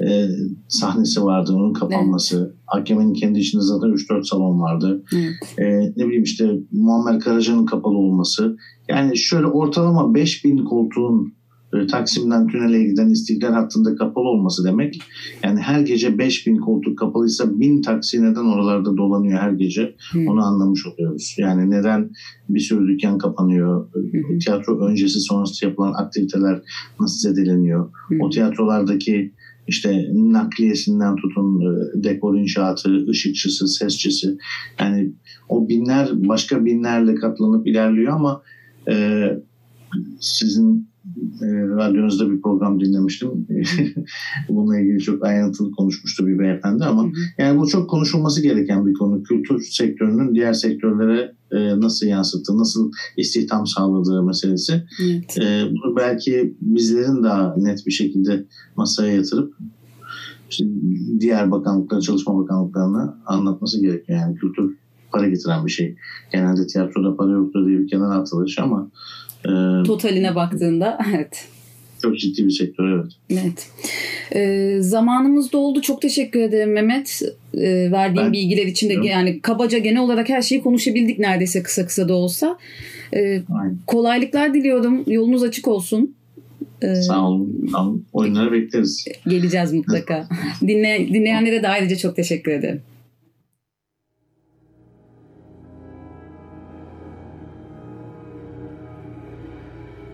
e, 0.00 0.28
sahnesi 0.68 1.24
vardı. 1.24 1.52
Onun 1.54 1.72
kapanması. 1.72 2.36
Evet. 2.36 2.54
AKM'nin 2.66 3.14
kendi 3.14 3.38
içinde 3.38 3.62
zaten 3.62 3.88
3-4 3.88 4.24
salon 4.24 4.60
vardı. 4.60 5.04
Evet. 5.16 5.58
E, 5.58 5.92
ne 5.96 6.06
bileyim 6.06 6.22
işte 6.22 6.58
Muammer 6.72 7.20
Karaca'nın 7.20 7.66
kapalı 7.66 7.96
olması. 7.96 8.56
Yani 8.88 9.18
şöyle 9.18 9.46
ortalama 9.46 10.14
5000 10.14 10.64
koltuğun 10.64 11.37
Taksim'den 11.90 12.46
tünele 12.46 12.84
giden 12.84 13.08
istiklal 13.08 13.52
hattında 13.52 13.96
kapalı 13.96 14.24
olması 14.24 14.64
demek. 14.64 15.00
Yani 15.44 15.60
her 15.60 15.80
gece 15.80 16.18
5000 16.18 16.56
koltuk 16.56 16.98
kapalıysa 16.98 17.60
1000 17.60 17.82
taksi 17.82 18.22
neden 18.22 18.44
oralarda 18.44 18.96
dolanıyor 18.96 19.40
her 19.40 19.50
gece 19.50 19.94
hmm. 20.12 20.28
onu 20.28 20.46
anlamış 20.46 20.86
oluyoruz. 20.86 21.34
Yani 21.38 21.70
neden 21.70 22.10
bir 22.48 22.60
sürü 22.60 22.88
dükkan 22.88 23.18
kapanıyor, 23.18 23.88
hmm. 23.92 24.38
tiyatro 24.38 24.86
öncesi 24.86 25.20
sonrası 25.20 25.64
yapılan 25.64 25.92
aktiviteler 25.92 26.62
nasıl 27.00 27.28
zedeleniyor, 27.28 27.90
hmm. 28.08 28.20
o 28.20 28.30
tiyatrolardaki 28.30 29.32
işte 29.68 30.10
nakliyesinden 30.12 31.16
tutun 31.16 31.60
e, 31.60 32.02
dekor 32.04 32.38
inşaatı, 32.38 33.06
ışıkçısı, 33.08 33.68
sesçisi 33.68 34.36
yani 34.80 35.12
o 35.48 35.68
binler 35.68 36.08
başka 36.28 36.64
binlerle 36.64 37.14
katlanıp 37.14 37.66
ilerliyor 37.66 38.12
ama 38.12 38.42
e, 38.90 39.24
sizin 40.20 40.88
e, 41.42 41.46
radyonuzda 41.46 42.30
bir 42.30 42.42
program 42.42 42.80
dinlemiştim. 42.80 43.28
Bununla 44.48 44.80
ilgili 44.80 45.00
çok 45.00 45.24
ayrıntılı 45.24 45.70
konuşmuştu 45.70 46.26
bir 46.26 46.38
beyefendi 46.38 46.84
ama 46.84 47.02
hı 47.02 47.06
hı. 47.06 47.12
yani 47.38 47.58
bu 47.58 47.66
çok 47.66 47.90
konuşulması 47.90 48.42
gereken 48.42 48.86
bir 48.86 48.94
konu. 48.94 49.22
Kültür 49.22 49.60
sektörünün 49.60 50.34
diğer 50.34 50.52
sektörlere 50.52 51.32
e, 51.52 51.80
nasıl 51.80 52.06
yansıttığı, 52.06 52.58
nasıl 52.58 52.92
istihdam 53.16 53.66
sağladığı 53.66 54.22
meselesi. 54.22 54.82
Evet. 55.02 55.38
E, 55.38 55.64
bunu 55.70 55.96
belki 55.96 56.54
bizlerin 56.60 57.22
daha 57.22 57.54
net 57.56 57.86
bir 57.86 57.92
şekilde 57.92 58.44
masaya 58.76 59.14
yatırıp 59.14 59.54
işte 60.50 60.64
diğer 61.20 61.50
bakanlıklara, 61.50 62.00
çalışma 62.00 62.38
bakanlıklarına 62.38 63.18
anlatması 63.26 63.80
gerekiyor. 63.80 64.18
Yani 64.18 64.36
kültür 64.36 64.76
para 65.12 65.28
getiren 65.28 65.66
bir 65.66 65.70
şey. 65.70 65.96
Genelde 66.32 66.66
tiyatroda 66.66 67.16
para 67.16 67.32
yoktur 67.32 67.66
diye 67.66 67.78
bir 67.78 67.88
kenara 67.88 68.14
atılır 68.14 68.56
ama 68.62 68.90
ee, 69.48 69.82
Totaline 69.86 70.34
baktığında 70.34 70.98
evet. 71.14 71.44
Çok 72.02 72.18
ciddi 72.18 72.46
bir 72.46 72.50
sektör 72.50 72.92
evet. 72.92 73.12
Evet. 73.30 73.70
Ee, 74.34 74.76
zamanımız 74.80 75.52
doldu. 75.52 75.82
Çok 75.82 76.02
teşekkür 76.02 76.40
ederim 76.40 76.72
Mehmet. 76.72 77.22
Ee, 77.54 77.92
verdiğin 77.92 78.26
ben, 78.26 78.32
bilgiler 78.32 78.66
için 78.66 78.88
de 78.88 79.06
yani 79.06 79.40
kabaca 79.40 79.78
genel 79.78 80.00
olarak 80.00 80.28
her 80.28 80.42
şeyi 80.42 80.62
konuşabildik 80.62 81.18
neredeyse 81.18 81.62
kısa 81.62 81.86
kısa 81.86 82.08
da 82.08 82.14
olsa. 82.14 82.58
Ee, 83.14 83.42
kolaylıklar 83.86 84.54
diliyorum. 84.54 85.04
Yolunuz 85.06 85.42
açık 85.42 85.68
olsun. 85.68 86.14
Ee, 86.82 86.94
Sağ 86.94 87.28
olun. 87.28 87.68
Tamam. 87.72 88.00
Oyunlara 88.12 88.52
bekleriz. 88.52 89.04
Geleceğiz 89.28 89.72
mutlaka. 89.72 90.28
Dinle, 90.60 91.08
dinleyenlere 91.08 91.62
de 91.62 91.68
ayrıca 91.68 91.96
çok 91.96 92.16
teşekkür 92.16 92.52
ederim. 92.52 92.80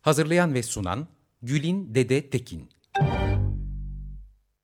Hazırlayan 0.00 0.54
ve 0.54 0.62
sunan 0.62 1.08
Gülin 1.42 1.94
Dede 1.94 2.30
Tekin 2.30 2.70